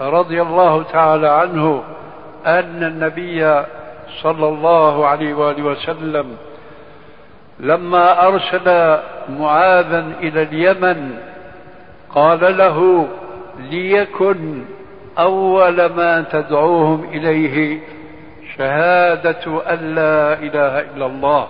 [0.00, 1.84] رضي الله تعالى عنه
[2.46, 3.64] أن النبي
[4.22, 6.36] صلى الله عليه وآله وسلم
[7.60, 11.18] لما ارسل معاذا إلى اليمن
[12.14, 13.08] قال له
[13.58, 14.64] ليكن
[15.18, 17.80] أول ما تدعوهم إليه
[18.56, 21.48] شهادة أن لا إله إلا الله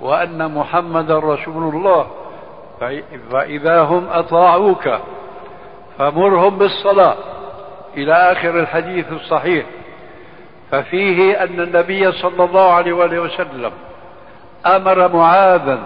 [0.00, 2.06] وأن محمدا رسول الله
[3.30, 4.98] فإذا هم أطاعوك
[5.98, 7.14] فمرهم بالصلاة.
[7.96, 9.66] إلى آخر الحديث الصحيح
[10.70, 13.72] ففيه أن النبي صلى الله عليه وآله وسلم
[14.66, 15.78] أمر معاذا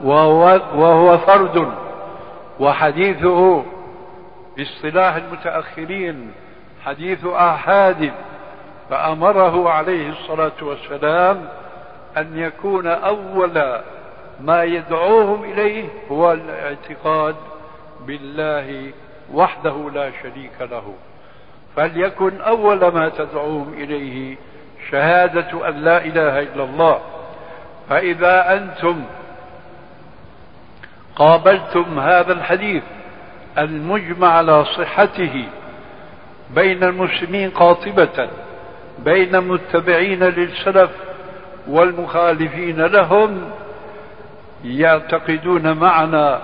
[0.00, 1.72] وهو, وهو فرد
[2.60, 3.64] وحديثه
[4.56, 6.32] باصطلاح المتأخرين
[6.84, 8.12] حديث آحاد
[8.90, 11.48] فأمره عليه الصلاة والسلام
[12.16, 13.80] أن يكون أول
[14.40, 17.36] ما يدعوهم إليه هو الاعتقاد
[18.06, 18.90] بالله
[19.34, 20.94] وحده لا شريك له.
[21.76, 24.36] فليكن أول ما تدعوهم إليه
[24.90, 27.00] شهادة أن لا إله إلا الله.
[27.88, 29.04] فإذا أنتم
[31.16, 32.82] قابلتم هذا الحديث
[33.58, 35.44] المجمع على صحته
[36.54, 38.28] بين المسلمين قاطبة
[38.98, 40.90] بين متبعين للسلف
[41.68, 43.50] والمخالفين لهم
[44.64, 46.40] يعتقدون معنا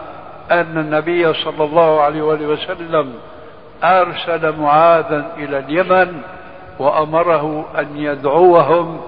[0.51, 3.15] أن النبي صلى الله عليه وسلم
[3.85, 6.23] أرسل معاذا إلى اليمن
[6.79, 9.01] وأمره أن يدعوهم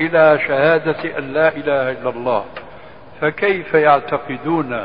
[0.00, 2.44] إلى شهادة أن لا إله إلا الله.
[3.20, 4.82] فكيف يعتقدون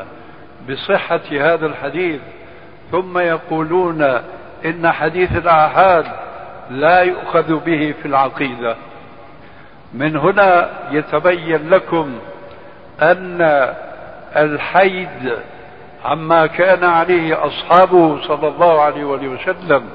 [0.68, 2.20] بصحة هذا الحديث؟
[2.92, 4.02] ثم يقولون
[4.64, 6.04] إن حديث الآحاد
[6.70, 8.76] لا يؤخذ به في العقيدة.
[9.94, 12.18] من هنا يتبين لكم
[13.02, 13.72] أن
[14.36, 15.32] الحيد
[16.04, 19.88] عما كان عليه أصحابه صلى الله عليه وسلم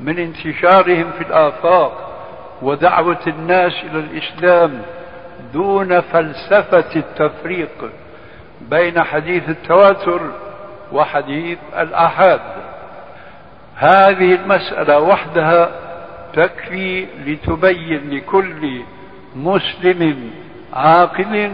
[0.00, 2.06] من انتشارهم في الآفاق
[2.62, 4.82] ودعوة الناس إلى الإسلام
[5.52, 7.90] دون فلسفة التفريق
[8.60, 10.20] بين حديث التواتر
[10.92, 12.40] وحديث الآحاد.
[13.76, 15.70] هذه المسألة وحدها
[16.32, 18.82] تكفي لتبين لكل
[19.36, 20.30] مسلم
[20.72, 21.52] عاقل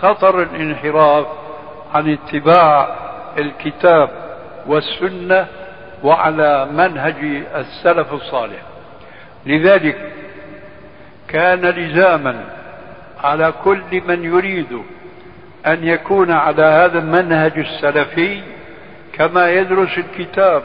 [0.00, 1.26] خطر الانحراف
[1.94, 2.88] عن اتباع
[3.38, 4.10] الكتاب
[4.66, 5.46] والسنة
[6.02, 8.62] وعلى منهج السلف الصالح.
[9.46, 10.12] لذلك
[11.28, 12.44] كان لزاما
[13.24, 14.82] على كل من يريد
[15.66, 18.42] أن يكون على هذا المنهج السلفي
[19.12, 20.62] كما يدرس الكتاب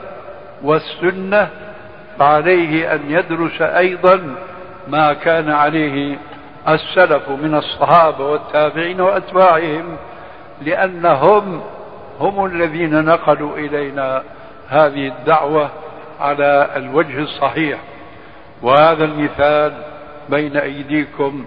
[0.63, 1.49] والسنة
[2.19, 4.35] فعليه أن يدرس أيضا
[4.87, 6.17] ما كان عليه
[6.67, 9.97] السلف من الصحابة والتابعين وأتباعهم
[10.61, 11.61] لأنهم
[12.19, 14.23] هم الذين نقلوا إلينا
[14.69, 15.69] هذه الدعوة
[16.19, 17.79] على الوجه الصحيح.
[18.61, 19.73] وهذا المثال
[20.29, 21.45] بين أيديكم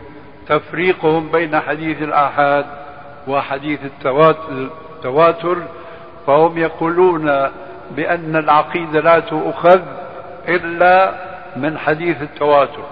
[0.49, 2.67] تفريقهم بين حديث الآحاد
[3.29, 3.81] وحديث
[4.95, 5.57] التواتر
[6.27, 7.49] فهم يقولون
[7.91, 9.81] بأن العقيدة لا تؤخذ
[10.49, 11.15] إلا
[11.57, 12.85] من حديث التواتر.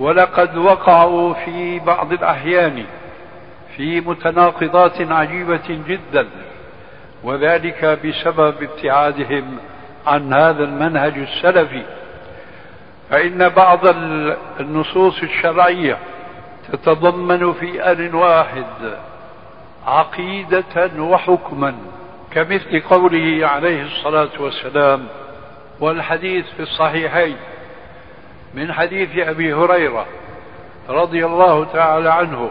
[0.00, 2.84] ولقد وقعوا في بعض الأحيان
[3.76, 6.26] في متناقضات عجيبة جدا
[7.22, 9.58] وذلك بسبب ابتعادهم
[10.06, 11.82] عن هذا المنهج السلفي.
[13.10, 13.80] فإن بعض
[14.60, 15.98] النصوص الشرعية
[16.72, 18.96] تتضمن في آن واحد
[19.86, 21.74] عقيدة وحكما
[22.30, 25.06] كمثل قوله عليه الصلاة والسلام
[25.80, 27.36] والحديث في الصحيحين
[28.54, 30.06] من حديث أبي هريرة
[30.88, 32.50] رضي الله تعالى عنه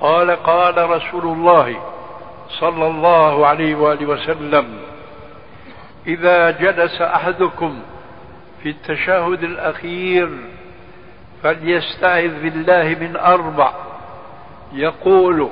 [0.00, 1.76] قال قال رسول الله
[2.60, 4.78] صلى الله عليه وآله وسلم
[6.06, 7.78] إذا جلس أحدكم
[8.62, 10.28] في التشهد الأخير
[11.42, 13.72] فليستعذ بالله من أربع.
[14.72, 15.48] يقول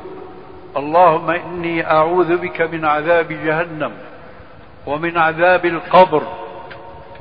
[0.76, 3.92] اللهم إني أعوذ بك من عذاب جهنم
[4.86, 6.22] ومن عذاب القبر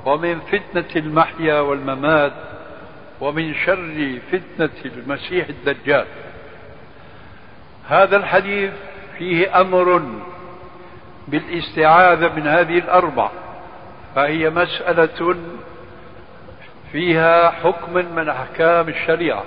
[0.05, 2.33] ومن فتنة المحيا والممات
[3.21, 6.05] ومن شر فتنة المسيح الدجال.
[7.89, 8.71] هذا الحديث
[9.17, 10.01] فيه أمر
[11.27, 13.29] بالاستعاذة من هذه الأربع
[14.15, 15.35] فهي مسألة
[16.91, 19.43] فيها حكم من أحكام الشريعة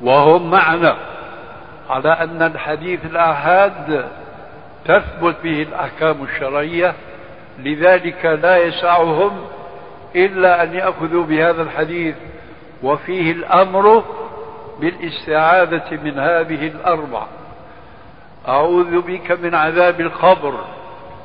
[0.00, 0.96] وهم معنا
[1.90, 4.08] على أن الحديث الأحاد
[4.84, 6.94] تثبت به الأحكام الشرعية
[7.58, 9.44] لذلك لا يسعهم
[10.16, 12.14] إلا أن يأخذوا بهذا الحديث
[12.82, 14.04] وفيه الأمر
[14.80, 17.26] بالاستعاذة من هذه الأربع.
[18.48, 20.64] أعوذ بك من عذاب القبر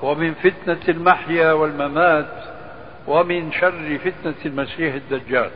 [0.01, 2.43] ومن فتنة المحيا والممات
[3.07, 5.51] ومن شر فتنة المسيح الدجال.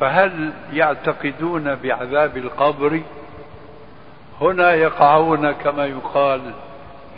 [0.00, 3.02] فهل يعتقدون بعذاب القبر؟
[4.40, 6.40] هنا يقعون كما يقال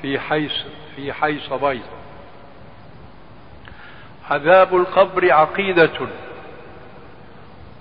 [0.03, 0.53] في حيث
[0.97, 1.83] في حيث بيض.
[4.31, 6.09] عذاب القبر عقيدة.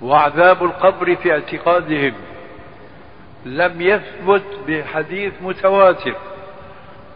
[0.02, 2.14] وعذاب القبر في اعتقادهم
[3.46, 6.16] لم يثبت بحديث متواتر.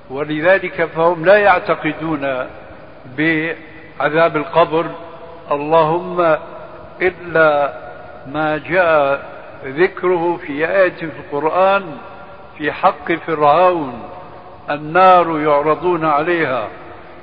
[0.10, 2.48] ولذلك فهم لا يعتقدون
[3.18, 4.86] بعذاب القبر.
[5.52, 6.38] اللهم
[7.02, 7.74] إلا
[8.28, 9.30] ما جاء
[9.66, 11.98] ذكره في آية في القرآن
[12.58, 14.04] في حق فرعون
[14.70, 16.68] النار يعرضون عليها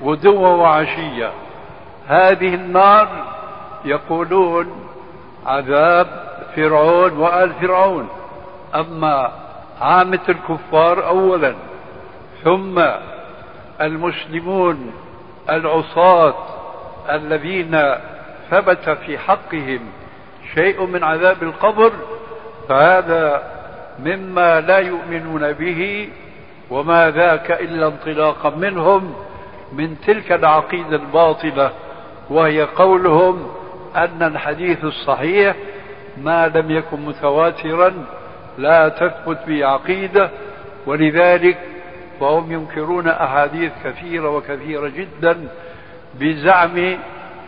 [0.03, 1.31] غدوا وعشيا.
[2.09, 3.09] هذه النار
[3.85, 4.84] يقولون
[5.47, 6.07] عذاب
[6.57, 8.09] فرعون وآل فرعون.
[8.75, 9.31] أما
[9.81, 11.55] عامة الكفار أولا
[12.45, 12.83] ثم
[13.81, 14.93] المسلمون
[15.51, 16.35] العصاة
[17.11, 17.81] الذين
[18.51, 19.81] ثبت في حقهم
[20.55, 21.93] شيء من عذاب القبر
[22.69, 23.43] فهذا
[23.99, 26.09] مما لا يؤمنون به
[26.71, 29.15] وما ذاك إلا انطلاقا منهم
[29.73, 31.71] من تلك العقيدة الباطلة
[32.31, 33.49] وهي قولهم
[33.97, 35.57] أن الحديث الصحيح
[36.17, 37.93] ما لم يكن متواترا
[38.59, 40.31] لا تثبت به عقيدة.
[40.87, 41.59] ولذلك
[42.21, 45.49] فهم ينكرون أحاديث كثيرة وكثيرة جدا
[46.15, 46.99] بزعم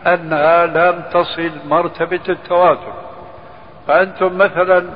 [0.07, 2.93] أنها لم تصل مرتبة التواتر.
[3.87, 4.89] فأنتم مثلا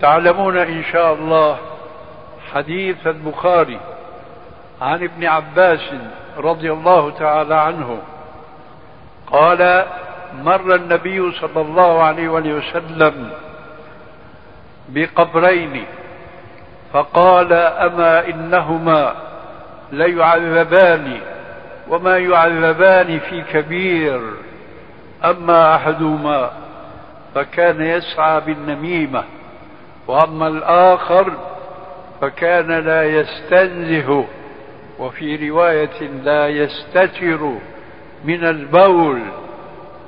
[0.00, 1.58] تعلمون إن شاء الله
[2.54, 3.80] حديث البخاري
[4.80, 5.94] عن ابن عباس
[6.36, 7.98] رضي الله تعالى عنه.
[9.32, 9.84] قال
[10.42, 13.30] مر النبي صلى الله عليه وسلم
[14.88, 15.84] بقبرين
[16.92, 19.14] فقال أما إنهما
[19.92, 21.20] ليعذبان
[21.88, 24.20] وما يعذبان في كبير
[25.24, 26.50] أما أحدهما
[27.34, 29.24] فكان يسعى بالنميمة
[30.06, 31.32] وأما الآخر
[32.20, 34.24] فكان لا يستنزه
[34.98, 37.52] وفي رواية لا يستتر.
[38.24, 39.20] من البول.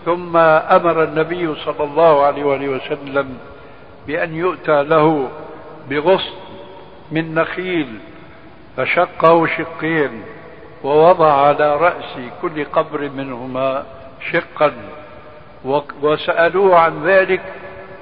[0.05, 3.39] ثم أمر النبي صلى الله عليه وسلم
[4.07, 5.29] بأن يؤتى له
[5.91, 6.37] بغصن
[7.13, 7.99] من نخيل
[8.77, 10.23] فشقه شقين
[10.85, 13.85] ووضع على رأس كل قبر منهما
[14.33, 14.73] شقا.
[16.03, 17.43] وسألوه عن ذلك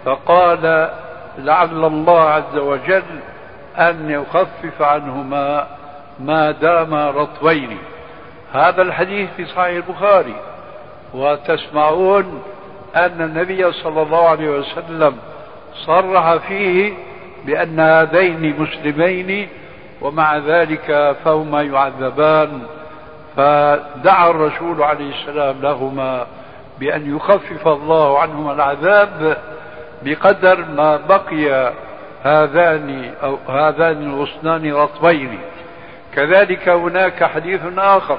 [0.04, 0.90] فقال
[1.38, 3.20] لعل الله عز وجل
[3.76, 5.66] أن يخفف عنهما
[6.20, 7.78] ما دام رطبين.
[8.52, 10.34] هذا الحديث في صحيح البخاري
[11.14, 12.42] وتسمعون
[12.96, 15.16] أن النبي صلى الله عليه وسلم
[15.86, 16.92] صرح فيه
[17.44, 19.48] بأن هذين مسلمين
[20.00, 22.62] ومع ذلك فهما يعذبان
[23.36, 26.26] فدعا الرسول عليه السلام لهما
[26.78, 29.36] بأن يخفف الله عنهما العذاب
[30.02, 31.72] بقدر ما بقي
[32.22, 35.38] هذان أو هذان الغصنان رطبين.
[36.14, 38.18] كذلك هناك حديث آخر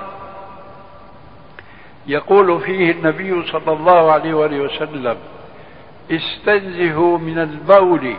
[2.07, 5.17] يقول فيه النبي صلى الله عليه وآله وسلم
[6.11, 8.13] استنزهوا من البول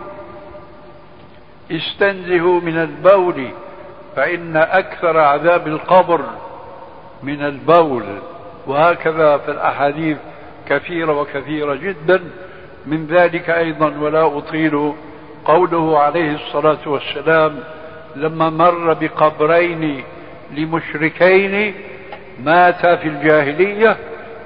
[1.70, 3.49] استنزهوا من البول
[4.16, 6.20] فإن أكثر عذاب القبر
[7.22, 8.05] من البول.
[8.66, 10.16] وهكذا في الأحاديث
[10.68, 12.20] كثيرة وكثيرة جدا.
[12.86, 14.93] من ذلك أيضا ولا أطيل
[15.45, 17.61] قوله عليه الصلاة والسلام
[18.16, 20.05] لما مر بقبرين
[20.57, 21.74] لمشركين
[22.45, 23.97] ماتا في الجاهلية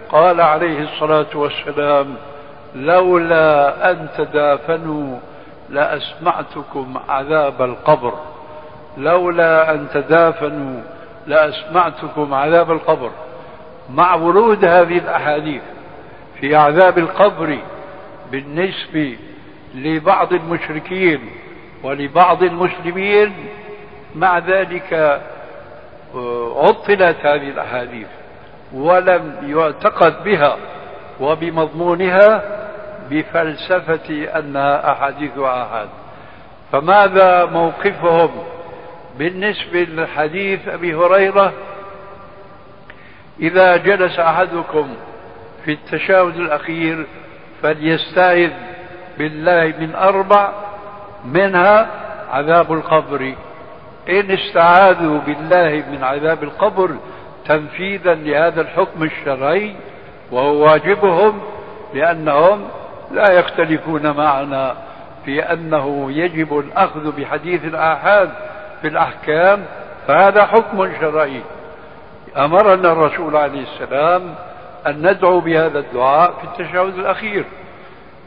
[0.09, 2.15] قال عليه الصلاة والسلام
[2.75, 5.19] لولا أن تدافنوا
[5.71, 8.13] لأسمعتكم عذاب القبر.
[8.97, 10.81] لولا أن تدافنوا
[11.27, 13.11] لأسمعتكم عذاب القبر.
[13.91, 15.63] مع ورود هذه الأحاديث
[16.41, 17.59] في عذاب القبر
[18.33, 19.17] بالنسبة
[19.75, 21.21] لبعض المشركين
[21.83, 23.33] ولبعض المسلمين
[24.15, 25.21] مع ذلك
[26.57, 28.07] عطلت هذه الأحاديث
[28.75, 30.57] ولم يعتقد بها
[31.21, 32.43] وبمضمونها
[33.11, 35.89] بفلسفة أنها أحاديث آحاد
[36.73, 38.31] فماذا موقفهم
[39.19, 41.53] بالنسبة لحديث أبي هريرة؟
[43.41, 44.89] إذا جلس أحدكم
[45.65, 47.07] في التشهد الأخير
[47.63, 48.51] فليستعذ
[49.19, 50.53] بالله من أربع
[51.25, 51.91] منها
[52.31, 53.35] عذاب القبر.
[54.09, 56.91] إن استعاذوا بالله من عذاب القبر
[57.47, 59.75] تنفيذا لهذا الحكم الشرعي
[60.31, 61.41] وهو واجبهم
[61.95, 62.69] لأنهم
[63.13, 64.75] لا يختلفون معنا
[65.25, 68.31] في أنه يجب الأخذ بحديث الآحاد
[68.83, 69.65] في الأحكام
[70.09, 71.43] فهذا حكم شرعي.
[72.37, 74.35] أمرنا الرسول عليه السلام
[74.87, 77.45] أن ندعو بهذا الدعاء في التشهد الأخير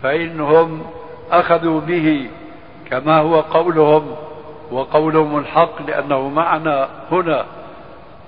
[0.04, 0.86] فإنهم
[1.32, 2.30] أخذوا به
[2.90, 4.16] كما هو قولهم
[4.72, 7.46] وقولهم الحق لأنه معنا هنا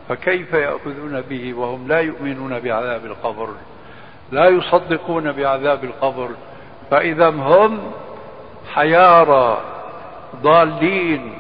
[0.10, 3.50] فكيف يأخذون به وهم لا يؤمنون بعذاب القبر؟
[4.32, 6.30] لا يصدقون بعذاب القبر.
[6.92, 7.80] فإذا هم
[8.74, 9.62] حيارى
[10.44, 11.34] ضالين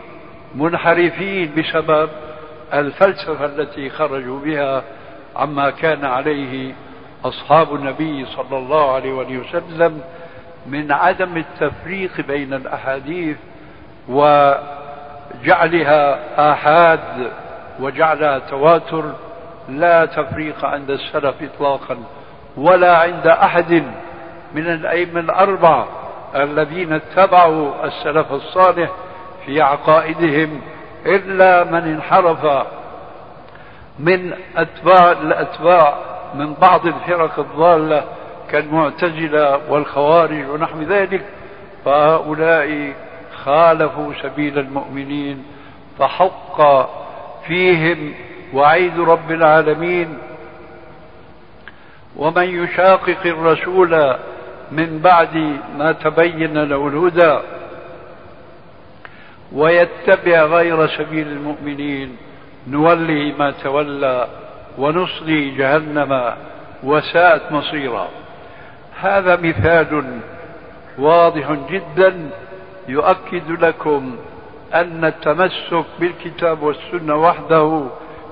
[0.55, 2.09] منحرفين بسبب
[2.73, 4.83] الفلسفة التي خرجوا بها
[5.35, 6.73] عما كان عليه
[7.25, 10.01] أصحاب النبي صلى الله عليه وسلم
[10.65, 13.37] من عدم التفريق بين الأحاديث
[15.35, 16.19] وجعلها
[16.51, 16.99] آحاد
[17.79, 19.03] وجعلها تواتر
[19.69, 21.97] لا تفريق عند السلف إطلاقا
[22.57, 23.83] ولا عند أحد
[24.53, 25.87] من الأئمة الأربعة
[26.35, 28.89] الذين اتبعوا السلف الصالح
[29.45, 30.61] في عقائدهم
[31.05, 32.65] إلا من انحرف
[33.99, 35.95] من أتباع الأتباع
[36.35, 38.03] من بعض الفرق الضالة
[38.51, 41.25] كالمعتزلة والخوارج ونحو ذلك
[41.85, 42.93] فهؤلاء
[43.47, 45.43] خالفوا سبيل المؤمنين
[45.99, 46.61] فحق
[47.47, 48.13] فيهم
[48.53, 50.17] وعيد رب العالمين.
[52.15, 54.15] ومن يشاقق الرسول
[54.71, 57.39] من بعد ما تبين له الهدى
[59.53, 62.17] ويتبع غير سبيل المؤمنين
[62.67, 64.27] نوله ما تولى
[64.77, 66.33] ونصلي جهنم
[66.83, 68.07] وساءت مصيرا.
[68.99, 70.19] هذا مثال
[70.97, 72.29] واضح جدا
[72.87, 74.15] يؤكد لكم
[74.73, 77.83] أن التمسك بالكتاب والسنة وحده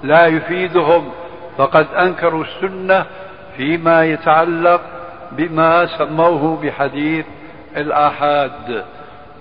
[0.04, 1.12] لا يفيدهم
[1.58, 3.06] فقد أنكروا السنة
[3.58, 4.82] فيما يتعلق
[5.32, 7.26] بما سموه بحديث
[7.78, 8.86] الآحاد.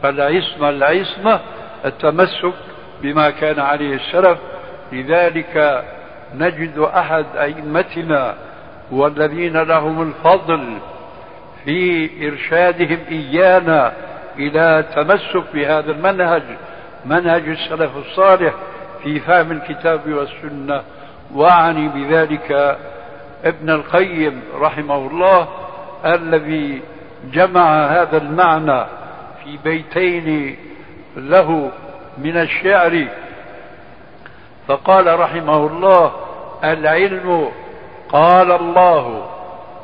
[0.03, 1.41] فالعصمة العصمة
[1.85, 2.55] التمسك
[3.03, 4.39] بما كان عليه السلف
[4.93, 5.85] لذلك
[6.35, 8.35] نجد أحد أئمتنا
[8.93, 10.79] والذين لهم الفضل
[11.65, 13.93] في إرشادهم إيانا
[14.39, 16.43] إلى تمسك بهذا المنهج
[17.05, 18.55] منهج السلف الصالح
[19.03, 20.83] في فهم الكتاب والسنة.
[21.35, 22.79] وأعني بذلك
[23.45, 25.49] ابن القيم رحمه الله
[26.05, 26.83] الذي
[27.33, 28.85] جمع هذا المعنى
[29.45, 30.57] في بيتين
[31.17, 31.71] له
[32.19, 33.07] من الشعر.
[34.69, 36.13] فقال رحمه الله
[36.65, 37.49] العلم
[38.09, 39.27] قال الله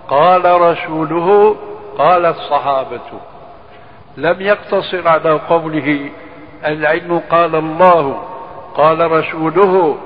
[0.09, 1.57] قال رسوله
[1.99, 3.30] قال الصحابة.
[4.17, 6.11] لم يقتصر على قوله
[6.67, 8.23] العلم قال الله
[8.75, 9.99] قال رسوله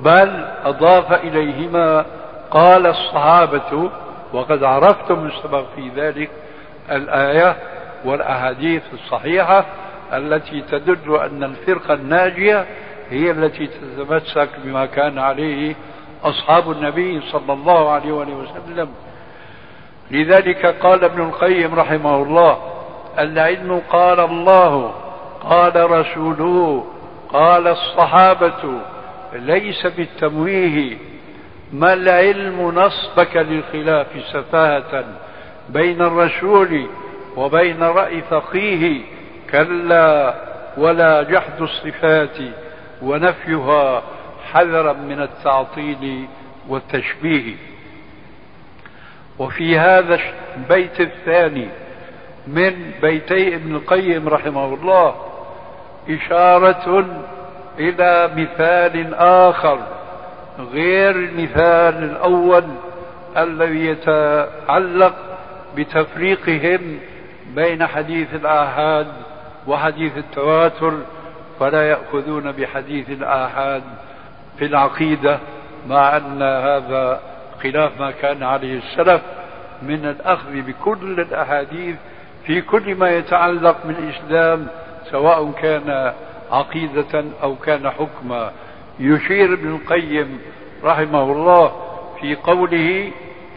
[0.00, 2.06] بل أضاف إليهما
[2.50, 3.90] قال الصحابة
[4.32, 6.30] وقد عرفتم السبب في ذلك
[6.90, 7.56] الآية
[8.04, 9.64] والأحاديث الصحيحة
[10.12, 12.66] التي تدل أن الفرقة الناجية
[13.10, 15.74] هي التي تتمسك بما كان عليه
[16.24, 18.88] أصحاب النبي صلى الله عليه وسلم.
[20.10, 22.58] لذلك قال ابن القيم رحمه الله
[23.18, 24.94] العلم قال الله
[25.40, 26.86] قال رسوله
[27.28, 28.80] قال الصحابة
[29.32, 30.96] ليس بالتمويه.
[31.72, 35.04] ما العلم نصبك للخلاف سفاهة
[35.68, 36.86] بين الرسول
[37.36, 39.00] وبين رأي فقيه؟
[39.50, 40.34] كلا
[40.76, 42.38] ولا جحد الصفات
[43.02, 44.02] ونفيها
[44.52, 46.26] حذرا من التعطيل
[46.68, 47.54] والتشبيه.
[49.38, 50.20] وفي هذا
[50.56, 51.68] البيت الثاني
[52.48, 55.14] من بيتي ابن القيم رحمه الله
[56.10, 57.04] إشارة
[57.78, 59.78] إلى مثال آخر
[60.72, 62.64] غير المثال الأول
[63.36, 65.14] الذي يتعلق
[65.76, 66.98] بتفريقهم
[67.54, 69.06] بين حديث الآحاد
[69.66, 70.92] وحديث التواتر
[71.60, 73.82] فلا يأخذون بحديث الآحاد
[74.58, 75.38] في العقيدة
[75.88, 77.20] مع أن هذا
[77.62, 79.22] خلاف ما كان عليه السلف
[79.82, 81.96] من الأخذ بكل الأحاديث
[82.48, 84.66] في كل ما يتعلق بالإسلام
[85.10, 86.12] سواء كان
[86.50, 88.50] عقيدة أو كان حكما.
[89.00, 90.40] يشير ابن القيم
[90.84, 91.72] رحمه الله
[92.20, 93.10] في قوله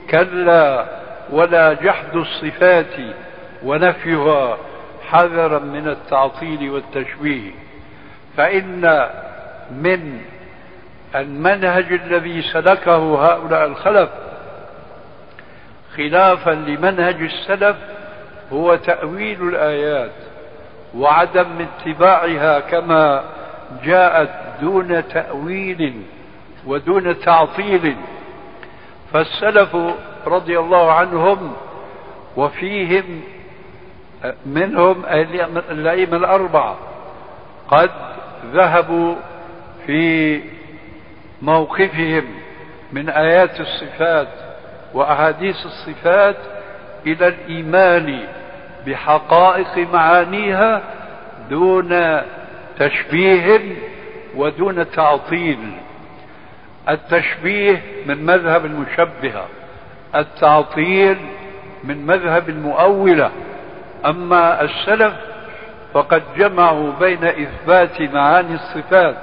[0.10, 0.86] كلا
[1.30, 2.94] ولا جحد الصفات
[3.64, 4.58] ونفيها
[5.10, 7.52] حذرا من التعطيل والتشبيه
[8.38, 9.10] فإن
[9.72, 10.22] من
[11.16, 14.10] المنهج الذي سلكه هؤلاء الخلف
[15.96, 17.76] خلافا لمنهج السلف
[18.54, 20.12] هو تأويل الآيات
[20.98, 23.24] وعدم اتباعها كما
[23.84, 24.30] جاءت
[24.62, 26.02] دون تأويل
[26.68, 27.96] ودون تعطيل.
[29.14, 29.78] فالسلف
[30.28, 31.54] رضي الله عنهم
[32.38, 33.22] وفيهم
[34.46, 35.06] منهم
[35.72, 36.78] الأئمة الأربعة
[37.68, 37.90] قد
[38.54, 39.16] ذهبوا
[39.86, 40.42] في
[41.42, 42.24] موقفهم
[42.92, 44.28] من آيات الصفات
[44.94, 46.38] وأحاديث الصفات
[47.06, 48.28] إلى الإيمان
[48.86, 50.82] بحقائق معانيها
[51.50, 52.22] دون
[52.80, 53.62] تشبيه
[54.36, 55.72] ودون تعطيل.
[56.90, 59.46] التشبيه من مذهب المشبهة
[60.16, 61.18] التعطيل
[61.84, 63.32] من مذهب المؤولة.
[64.06, 65.14] أما السلف
[65.94, 69.16] فقد جمعوا بين إثبات معاني الصفات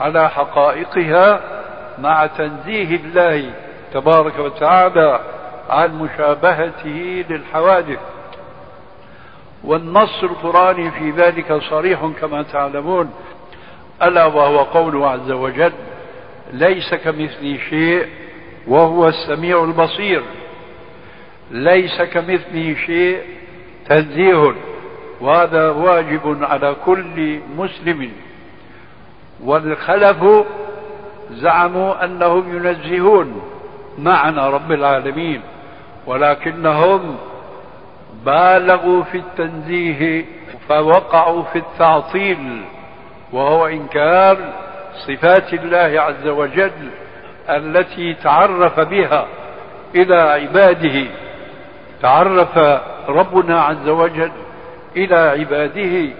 [0.00, 1.40] على حقائقها
[1.98, 3.50] مع تنزيه الله
[3.92, 5.20] تبارك وتعالى
[5.70, 7.98] عن مشابهته للحوادث.
[9.64, 13.10] والنص القرآني في ذلك صريح كما تعلمون
[14.02, 15.72] ألا وهو قوله عز وجل
[16.52, 18.06] ليس كمثله شيء
[18.68, 20.22] وهو السميع البصير.
[21.50, 23.22] ليس كمثله شيء
[23.88, 24.54] تنزيه
[25.20, 28.10] وهذا واجب على كل مسلم.
[29.44, 30.46] والخلف
[31.30, 33.42] زعموا أنهم ينزهون
[33.98, 35.40] معنى رب العالمين
[36.06, 37.16] ولكنهم
[38.24, 40.24] بالغوا في التنزيه
[40.68, 42.62] فوقعوا في التعطيل
[43.32, 44.38] وهو إنكار
[45.06, 46.90] صفات الله عز وجل
[47.48, 49.26] التي تعرف بها
[49.94, 51.06] إلى عباده.
[52.02, 52.58] تعرف
[53.08, 54.32] ربنا عز وجل
[54.96, 56.14] إلى عباده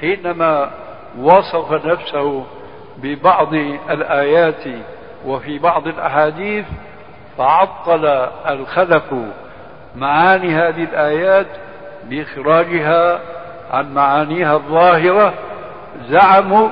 [0.00, 0.70] حينما
[1.18, 2.46] وصف نفسه
[2.96, 3.54] ببعض
[3.90, 4.64] الآيات
[5.26, 6.64] وفي بعض الأحاديث
[7.38, 8.06] فعطل
[8.48, 9.14] الخلف
[9.96, 11.46] معاني هذه الآيات
[12.04, 13.20] بإخراجها
[13.70, 15.34] عن معانيها الظاهرة
[16.08, 16.68] زعموا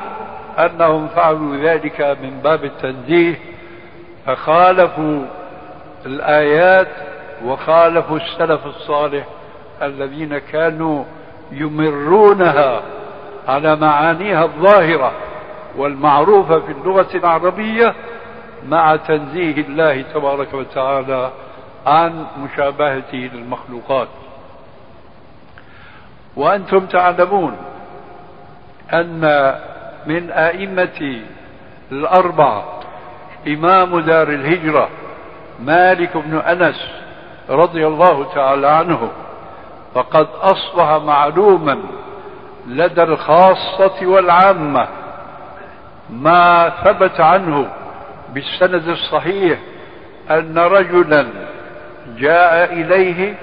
[0.59, 3.39] أنهم فعلوا ذلك من باب التنزيه
[4.27, 5.23] فخالفوا
[6.07, 6.89] الآيات
[7.45, 9.25] وخالفوا السلف الصالح
[9.83, 11.05] الذين كانوا
[11.53, 12.83] يمرونها
[13.49, 15.13] على معانيها الظاهرة
[15.77, 17.95] والمعروفة في اللغة العربية
[18.69, 21.31] مع تنزيه الله تبارك وتعالى
[21.87, 24.09] عن مشابهته للمخلوقات.
[26.37, 27.57] وأنتم تعلمون
[28.93, 29.55] أن
[30.07, 31.21] من أئمة
[31.93, 32.65] الأربعة
[33.49, 34.89] إمام دار الهجرة
[35.61, 36.91] مالك بن أنس
[37.51, 39.11] رضي الله تعالى عنه
[39.95, 41.79] فقد أصبح معلوما
[42.67, 44.89] لدى الخاصة والعامة
[46.11, 47.71] ما ثبت عنه
[48.35, 49.59] بالسند الصحيح
[50.31, 51.27] أن رجلا
[52.19, 53.35] جاء إليه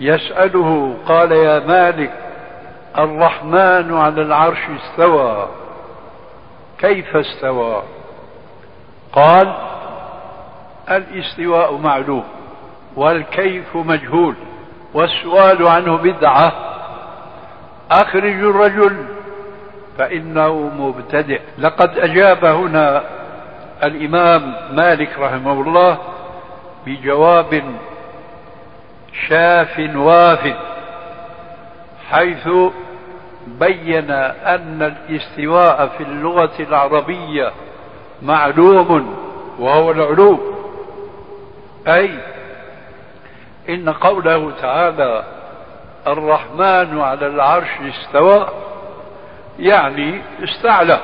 [0.00, 2.12] يسأله قال يا مالك
[2.98, 5.48] الرحمن على العرش استوى
[6.78, 7.82] كيف استوى؟
[9.12, 9.54] قال
[10.90, 12.24] الاستواء معلوم
[12.96, 14.34] والكيف مجهول
[14.94, 16.52] والسؤال عنه بدعة.
[17.90, 19.04] أخرج الرجل
[19.98, 21.40] فإنه مبتدئ.
[21.58, 23.02] لقد أجاب هنا
[23.84, 25.98] الإمام مالك رحمه الله
[26.86, 27.62] بجواب
[29.32, 30.56] شاف واف
[32.10, 32.48] حيث
[33.46, 37.52] بين أن الاستواء في اللغة العربية
[38.22, 39.16] معلوم
[39.58, 40.40] وهو العلو
[41.88, 42.18] أي
[43.68, 45.24] إن قوله تعالى
[46.06, 48.48] الرحمن على العرش استوى
[49.58, 51.00] يعني استعلى.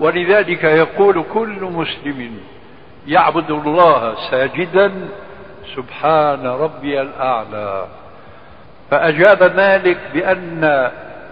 [0.00, 2.40] ولذلك يقول كل مسلم
[3.06, 5.08] يعبد الله ساجدا
[5.76, 7.86] سبحان ربي الأعلى.
[8.90, 10.90] فأجاب مالك بأن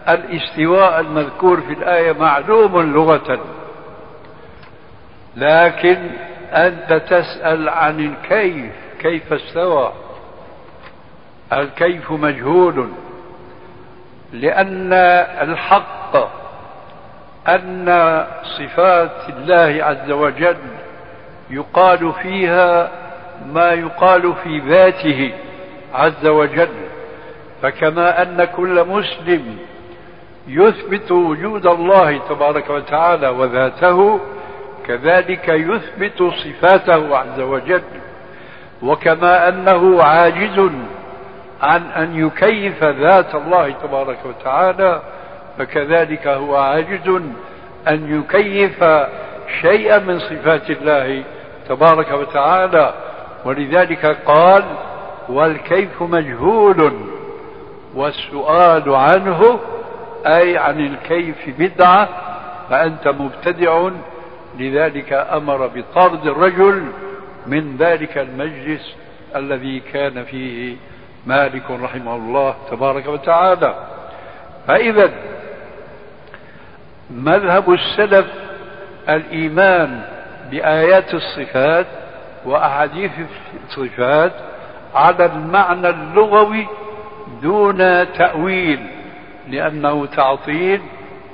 [0.09, 3.41] الاستواء المذكور في الآية معلوم لغة.
[5.37, 6.11] لكن
[6.53, 9.93] أنت تسأل عن الكيف كيف استوى؟
[11.53, 12.89] الكيف مجهول.
[14.33, 14.93] لأن
[15.43, 16.17] الحق
[17.49, 18.27] أن
[18.59, 20.57] صفات الله عز وجل
[21.51, 22.91] يقال فيها
[23.47, 25.33] ما يقال في ذاته
[25.95, 26.69] عز وجل
[27.63, 29.59] فكما أن كل مسلم
[30.49, 34.21] يثبت وجود الله تبارك وتعالى وذاته
[34.87, 37.83] كذلك يثبت صفاته عز وجل
[38.83, 40.71] وكما أنه عاجز
[41.63, 45.03] عن أن يكيف ذات الله تبارك وتعالى
[45.59, 47.09] فكذلك هو عاجز
[47.89, 48.85] أن يكيف
[49.61, 51.23] شيئا من صفات الله
[51.69, 52.95] تبارك وتعالى
[53.45, 54.65] ولذلك قال
[55.29, 56.93] والكيف مجهول
[57.95, 59.61] والسؤال عنه
[60.27, 62.09] أي عن الكيف بدعة
[62.71, 63.89] فأنت مبتدع.
[64.59, 66.85] لذلك أمر بطرد الرجل
[67.47, 68.95] من ذلك المجلس
[69.37, 70.77] الذي كان فيه
[71.27, 73.75] مالك رحمه الله تبارك وتعالى.
[74.67, 75.11] فإذا
[77.11, 78.27] مذهب السلف
[79.09, 80.03] الإيمان
[80.51, 81.87] بآيات الصفات
[82.45, 83.11] وأحاديث
[83.67, 84.33] الصفات
[84.95, 86.67] على المعنى اللغوي
[87.43, 87.79] دون
[88.13, 88.87] تأويل
[89.49, 90.81] لأنه تعطيل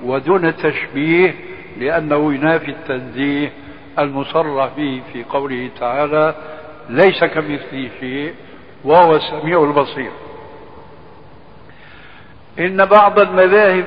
[0.05, 1.35] ودون تشبيه
[1.79, 3.53] لأنه ينافي التنزيه
[3.99, 6.35] المصرح به في قوله تعالى
[6.89, 8.35] ليس كمثله شيء
[8.85, 10.11] وهو السميع البصير
[12.59, 13.85] إن بعض المذاهب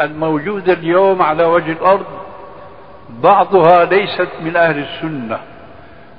[0.00, 2.06] الموجودة اليوم على وجه الأرض
[3.10, 5.38] بعضها ليست من أهل السنة.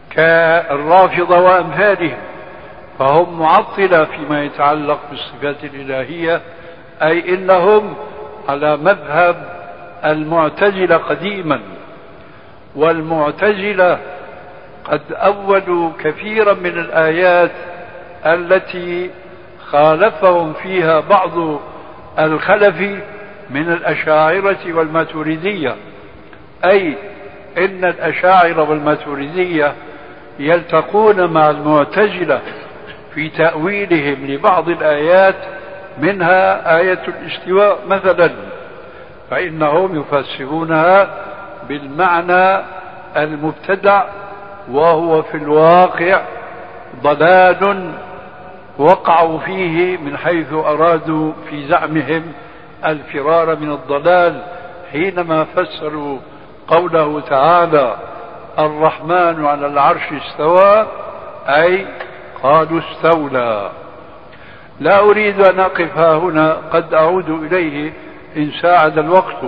[0.10, 2.18] كالرافضة وأمثالهم
[3.00, 6.42] فهم معطلة فيما يتعلق بالصفات الإلهية
[7.02, 7.96] أي إنهم
[8.50, 9.60] على مذهب
[10.06, 11.60] المعتزلة قديما
[12.76, 14.00] والمعتزلة
[14.86, 17.52] قد أولوا كثيرا من الآيات
[18.26, 19.10] التي
[19.66, 21.60] خالفهم فيها بعض
[22.20, 22.82] الخلف
[23.50, 25.76] من الأشاعرة والماتريدية
[26.66, 26.94] أي
[27.58, 29.74] إن الأشاعرة والماتريدية
[30.40, 32.42] يلتقون مع المعتزلة
[33.14, 35.36] في تأويلهم لبعض الآيات
[35.98, 38.32] منها آية الاستواء مثلا
[39.30, 41.10] فإنهم يفسرونها
[41.70, 42.64] بالمعنى
[43.18, 44.04] المبتدع
[44.72, 46.22] وهو في الواقع
[47.04, 47.92] ضلال
[48.78, 52.24] وقعوا فيه من حيث أرادوا في زعمهم
[52.86, 54.42] الفرار من الضلال
[54.92, 56.18] حينما فسروا
[56.68, 57.96] قوله تعالى
[58.60, 60.88] الرحمن على العرش استوى
[61.48, 61.86] أي
[62.44, 63.72] قالوا استولى.
[64.80, 67.94] لا أريد أن أقف هنا قد أعود إليه
[68.38, 69.44] إن ساعد الوقت.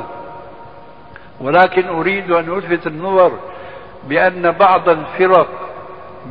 [1.41, 3.32] ولكن أريد أن ألفت النظر
[4.03, 5.47] بأن بعض الفرق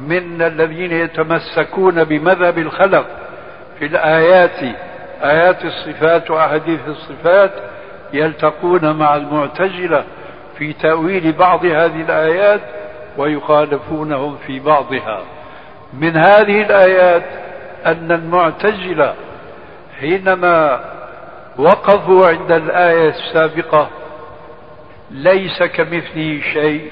[0.06, 3.06] من الذين يتمسكون بمذهب الخلق
[3.78, 4.76] في الآيات
[5.22, 7.52] آيات الصفات وأحاديث الصفات
[8.12, 10.04] يلتقون مع المعتزلة.
[10.60, 12.60] في تأويل بعض هذه الآيات
[13.16, 15.22] ويخالفونهم في بعضها.
[15.92, 17.22] من هذه الآيات
[17.86, 19.14] أن المعتزلة
[20.00, 20.80] حينما
[21.58, 23.88] وقفوا عند الآية السابقة
[25.10, 26.90] ليس كمثله شيء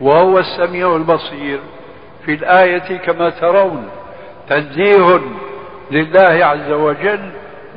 [0.00, 1.60] وهو السميع البصير.
[2.24, 3.88] في الآية كما ترون
[4.48, 5.20] تنزيه
[5.90, 7.30] لله عز وجل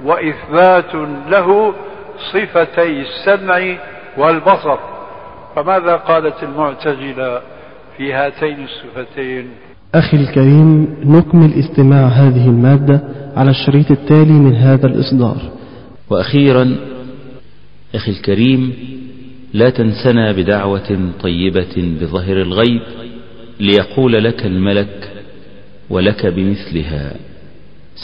[0.03, 0.95] وإثبات
[1.27, 1.73] له
[2.33, 3.75] صفتي السمع
[4.17, 4.92] والبصر.
[5.55, 7.41] فماذا قالت المعتزلة
[7.97, 9.47] في هاتين الصفتين؟
[9.95, 13.01] أخي الكريم نكمل استماع هذه المادة
[13.35, 15.37] على الشريط التالي من هذا الإصدار.
[16.09, 16.75] وأخيرا
[17.95, 18.73] أخي الكريم
[19.53, 22.81] لا تنسنا بدعوة طيبة بظهر الغيب
[23.59, 25.09] ليقول لك الملك
[25.89, 27.15] ولك بمثلها.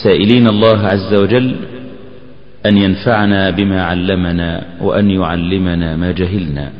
[0.04, 1.56] سائلين الله عز وجل
[2.66, 6.79] أن ينفعنا بما علمنا وأن يعلمنا ما جهلنا.